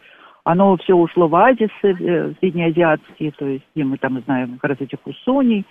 оно 0.48 0.78
все 0.78 0.94
ушло 0.94 1.28
в 1.28 1.36
Азис, 1.36 1.70
э, 1.84 2.34
среднеазиатские, 2.40 3.32
то 3.32 3.46
есть 3.46 3.66
где 3.76 3.84
мы 3.84 3.98
там 3.98 4.22
знаем 4.22 4.58
как 4.60 4.72
раз 4.72 4.78
этих 4.80 5.00
усуней, 5.06 5.66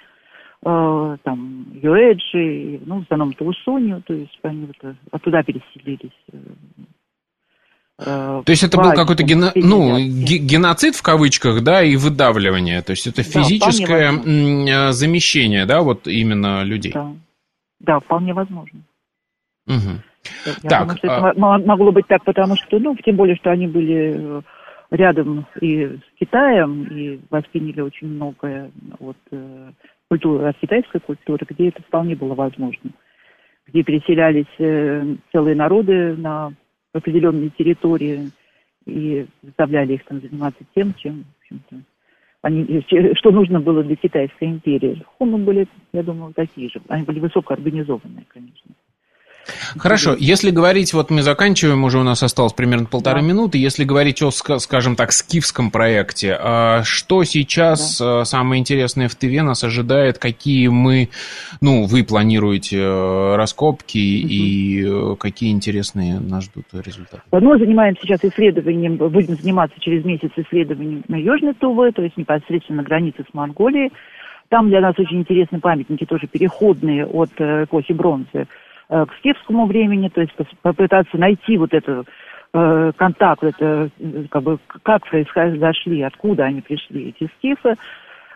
э, 0.66 1.16
там 1.22 1.66
Юэджи, 1.82 2.82
ну, 2.84 3.00
в 3.00 3.02
основном-то 3.04 3.46
усунью, 3.46 4.02
то 4.06 4.12
есть 4.12 4.38
они 4.42 4.66
вот 4.66 4.76
э, 4.82 4.94
оттуда 5.10 5.42
переселились. 5.42 6.12
То 7.96 8.44
есть 8.46 8.62
это 8.62 8.76
был 8.76 8.92
какой-то 8.92 9.22
гено... 9.22 9.52
ну, 9.54 9.98
геноцид 9.98 10.94
в 10.94 11.02
кавычках, 11.02 11.62
да, 11.62 11.82
и 11.82 11.96
выдавливание. 11.96 12.82
То 12.82 12.90
есть 12.90 13.06
это 13.06 13.22
физическое 13.22 14.12
да, 14.12 14.92
замещение, 14.92 15.64
да, 15.64 15.80
вот 15.80 16.06
именно 16.06 16.62
людей. 16.62 16.92
Да, 16.92 17.12
да 17.80 18.00
вполне 18.00 18.34
возможно. 18.34 18.80
Угу. 19.66 20.02
Я 20.62 20.68
так, 20.68 20.80
думаю, 20.82 20.98
что 20.98 21.08
а... 21.08 21.30
это 21.30 21.66
могло 21.66 21.92
быть 21.92 22.06
так, 22.06 22.22
потому 22.24 22.56
что, 22.56 22.78
ну, 22.78 22.94
тем 22.96 23.16
более, 23.16 23.36
что 23.36 23.50
они 23.50 23.66
были 23.66 24.42
рядом 24.90 25.46
и 25.60 25.84
с 25.84 26.18
Китаем, 26.18 26.84
и 26.84 27.20
восприняли 27.30 27.80
очень 27.80 28.08
многое 28.08 28.70
от 28.98 29.16
э, 29.30 29.70
культуры, 30.08 30.46
от 30.46 30.58
китайской 30.58 31.00
культуры, 31.00 31.46
где 31.48 31.68
это 31.68 31.82
вполне 31.82 32.14
было 32.14 32.34
возможно. 32.34 32.90
Где 33.66 33.82
переселялись 33.82 34.46
э, 34.58 35.16
целые 35.32 35.56
народы 35.56 36.16
на 36.16 36.52
определенные 36.92 37.50
территории 37.50 38.30
и 38.86 39.26
заставляли 39.42 39.94
их 39.94 40.04
там 40.04 40.20
заниматься 40.20 40.62
тем, 40.74 40.94
чем, 40.94 41.24
в 41.24 41.42
общем-то, 41.42 41.76
они, 42.42 42.84
что 43.16 43.32
нужно 43.32 43.58
было 43.58 43.82
для 43.82 43.96
Китайской 43.96 44.44
империи. 44.44 45.04
Хунны 45.18 45.38
были, 45.38 45.66
я 45.92 46.04
думаю, 46.04 46.32
такие 46.32 46.68
же. 46.68 46.80
Они 46.86 47.02
были 47.02 47.18
высокоорганизованные, 47.18 48.24
конечно. 48.28 48.45
Хорошо, 49.78 50.16
если 50.18 50.50
говорить, 50.50 50.92
вот 50.92 51.10
мы 51.10 51.22
заканчиваем, 51.22 51.84
уже 51.84 51.98
у 51.98 52.02
нас 52.02 52.22
осталось 52.22 52.52
примерно 52.52 52.86
полторы 52.86 53.20
да. 53.20 53.26
минуты, 53.26 53.58
если 53.58 53.84
говорить 53.84 54.22
о, 54.22 54.30
скажем 54.30 54.96
так, 54.96 55.12
скифском 55.12 55.70
проекте, 55.70 56.36
а 56.38 56.82
что 56.84 57.24
сейчас 57.24 57.98
да. 57.98 58.24
самое 58.24 58.60
интересное 58.60 59.08
в 59.08 59.14
ТВ 59.14 59.42
нас 59.42 59.62
ожидает, 59.64 60.18
какие 60.18 60.68
мы, 60.68 61.10
ну, 61.60 61.86
вы 61.86 62.04
планируете 62.04 62.78
э, 62.78 63.36
раскопки 63.36 63.98
угу. 63.98 64.28
и 64.28 64.84
э, 64.84 65.16
какие 65.18 65.52
интересные 65.52 66.20
нас 66.20 66.44
ждут 66.44 66.66
результаты? 66.72 67.22
Мы 67.30 67.58
занимаемся 67.58 68.02
сейчас 68.02 68.24
исследованием, 68.24 68.96
будем 68.96 69.36
заниматься 69.36 69.78
через 69.80 70.04
месяц 70.04 70.30
исследованием 70.36 71.04
на 71.08 71.16
Южной 71.16 71.54
Тувы, 71.54 71.92
то 71.92 72.02
есть 72.02 72.16
непосредственно 72.16 72.78
на 72.78 72.82
границе 72.82 73.24
с 73.28 73.34
Монголией. 73.34 73.92
Там 74.48 74.68
для 74.68 74.80
нас 74.80 74.94
очень 74.98 75.20
интересны 75.20 75.58
памятники, 75.58 76.04
тоже 76.04 76.26
переходные 76.26 77.06
от 77.06 77.30
э, 77.38 77.64
эпохи 77.64 77.92
бронзы 77.92 78.46
к 78.88 79.08
скифскому 79.18 79.66
времени, 79.66 80.08
то 80.08 80.20
есть 80.20 80.32
попытаться 80.62 81.16
найти 81.18 81.56
вот 81.58 81.74
это 81.74 82.04
э, 82.52 82.92
контакт, 82.96 83.42
это 83.42 83.90
э, 83.98 84.24
как 84.30 84.42
бы 84.42 84.58
как 84.82 85.06
произошли, 85.08 86.02
откуда 86.02 86.44
они 86.44 86.60
пришли, 86.60 87.08
эти 87.08 87.30
скифы. 87.38 87.76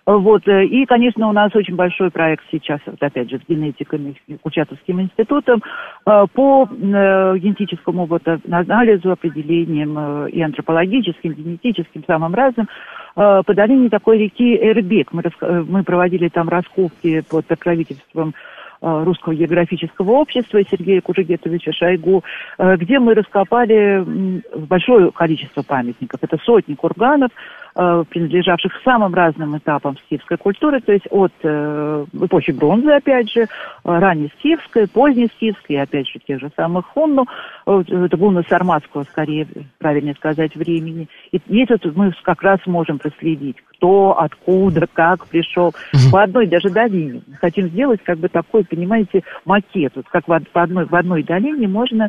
Вот. 0.06 0.42
И, 0.48 0.86
конечно, 0.86 1.28
у 1.28 1.32
нас 1.32 1.54
очень 1.54 1.76
большой 1.76 2.10
проект 2.10 2.42
сейчас, 2.50 2.80
вот 2.86 3.00
опять 3.00 3.30
же, 3.30 3.38
с 3.38 3.48
генетиками, 3.48 4.16
Курчатовским 4.42 5.02
институтом, 5.02 5.62
по 6.04 6.68
генетическому 6.72 8.06
вот 8.06 8.22
анализу, 8.26 9.12
определением 9.12 10.26
и 10.26 10.40
антропологическим, 10.40 11.34
генетическим, 11.34 12.02
самым 12.06 12.34
разным, 12.34 12.66
по 13.14 13.44
долине 13.54 13.88
такой 13.90 14.18
реки 14.18 14.56
Эрбек. 14.56 15.12
Мы, 15.12 15.22
мы 15.68 15.84
проводили 15.84 16.28
там 16.28 16.48
раскопки 16.48 17.22
под 17.30 17.46
покровительством 17.46 18.30
Э, 18.30 18.49
Русского 18.80 19.34
географического 19.34 20.12
общества 20.12 20.60
Сергея 20.70 21.00
Кужегетовича 21.00 21.72
Шойгу, 21.72 22.24
э, 22.58 22.76
где 22.76 22.98
мы 22.98 23.14
раскопали 23.14 24.42
большое 24.56 25.10
количество 25.12 25.62
памятников. 25.62 26.20
Это 26.22 26.38
сотни 26.44 26.74
курганов, 26.74 27.30
Э, 27.76 28.02
принадлежавших 28.08 28.72
самым 28.84 29.14
разным 29.14 29.56
этапам 29.56 29.96
скифской 29.98 30.36
культуры, 30.36 30.80
то 30.80 30.92
есть 30.92 31.06
от 31.08 31.32
э, 31.44 32.04
эпохи 32.20 32.50
бронзы, 32.50 32.90
опять 32.90 33.30
же, 33.30 33.46
раннескифской, 33.84 34.88
позднескифской, 34.88 35.80
опять 35.80 36.08
же, 36.08 36.18
тех 36.18 36.40
же 36.40 36.50
самых 36.56 36.86
хунну, 36.86 37.26
э, 37.66 37.82
это 37.86 38.16
гунно-сарматского, 38.16 39.04
скорее, 39.04 39.46
правильнее 39.78 40.14
сказать, 40.14 40.56
времени. 40.56 41.08
И 41.30 41.40
здесь 41.46 41.68
вот 41.68 41.84
мы 41.94 42.12
как 42.24 42.42
раз 42.42 42.58
можем 42.66 42.98
проследить, 42.98 43.58
кто, 43.76 44.18
откуда, 44.18 44.88
как 44.92 45.28
пришел. 45.28 45.72
По 46.10 46.24
одной 46.24 46.48
даже 46.48 46.70
долине. 46.70 47.22
Хотим 47.40 47.68
сделать 47.68 48.00
как 48.02 48.18
бы 48.18 48.28
такой, 48.28 48.64
понимаете, 48.64 49.22
макет. 49.44 49.92
Вот 49.94 50.06
как 50.08 50.26
в, 50.26 50.32
одной, 50.54 50.86
в 50.86 50.94
одной 50.94 51.22
долине 51.22 51.68
можно 51.68 52.08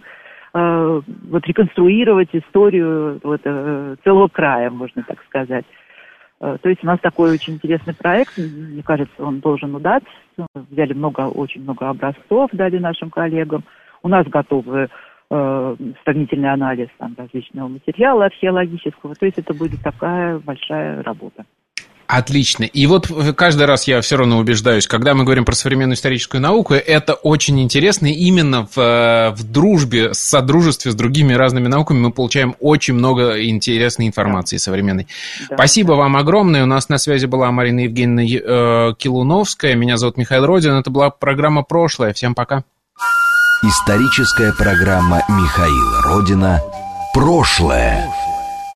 Э, 0.53 1.01
вот 1.29 1.47
реконструировать 1.47 2.29
историю 2.33 3.19
вот, 3.23 3.41
э, 3.43 3.95
целого 4.03 4.27
края, 4.27 4.69
можно 4.69 5.03
так 5.03 5.23
сказать. 5.23 5.65
Э, 6.41 6.57
то 6.61 6.69
есть 6.69 6.83
у 6.83 6.87
нас 6.87 6.99
такой 6.99 7.31
очень 7.31 7.53
интересный 7.53 7.93
проект, 7.93 8.37
мне 8.37 8.83
кажется, 8.83 9.13
он 9.23 9.39
должен 9.39 9.73
удаться. 9.73 10.09
Взяли 10.53 10.93
много, 10.93 11.21
очень 11.21 11.61
много 11.61 11.87
образцов, 11.87 12.49
дали 12.51 12.79
нашим 12.79 13.09
коллегам. 13.09 13.63
У 14.03 14.09
нас 14.09 14.27
готовы 14.27 14.89
э, 15.29 15.75
сравнительный 16.03 16.51
анализ 16.51 16.89
там, 16.97 17.15
различного 17.17 17.69
материала 17.69 18.25
археологического. 18.25 19.15
То 19.15 19.25
есть 19.25 19.37
это 19.37 19.53
будет 19.53 19.81
такая 19.81 20.39
большая 20.39 21.01
работа. 21.03 21.45
Отлично. 22.11 22.65
И 22.65 22.87
вот 22.87 23.09
каждый 23.37 23.65
раз 23.65 23.87
я 23.87 24.01
все 24.01 24.17
равно 24.17 24.37
убеждаюсь, 24.37 24.85
когда 24.85 25.13
мы 25.13 25.23
говорим 25.23 25.45
про 25.45 25.55
современную 25.55 25.95
историческую 25.95 26.41
науку, 26.41 26.73
это 26.73 27.13
очень 27.13 27.61
интересно. 27.61 28.07
Именно 28.07 28.67
в, 28.75 28.77
э, 28.77 29.29
в 29.29 29.49
дружбе, 29.49 30.09
в 30.09 30.15
содружестве 30.15 30.91
с 30.91 30.95
другими 30.95 31.31
разными 31.31 31.69
науками 31.69 31.99
мы 31.99 32.11
получаем 32.11 32.57
очень 32.59 32.95
много 32.95 33.41
интересной 33.41 34.07
информации 34.07 34.57
да. 34.57 34.61
современной. 34.61 35.07
Да. 35.49 35.55
Спасибо 35.55 35.93
вам 35.93 36.17
огромное. 36.17 36.63
У 36.63 36.65
нас 36.65 36.89
на 36.89 36.97
связи 36.97 37.27
была 37.27 37.49
Марина 37.49 37.79
Евгеньевна 37.79 38.23
э, 38.23 38.93
Килуновская. 38.97 39.75
Меня 39.75 39.95
зовут 39.95 40.17
Михаил 40.17 40.45
Родин. 40.45 40.73
Это 40.73 40.89
была 40.89 41.11
программа 41.11 41.63
«Прошлое». 41.63 42.11
Всем 42.11 42.35
пока. 42.35 42.65
Историческая 43.63 44.51
программа 44.57 45.23
Михаила 45.29 46.01
Родина 46.03 46.59
«Прошлое». 47.13 48.05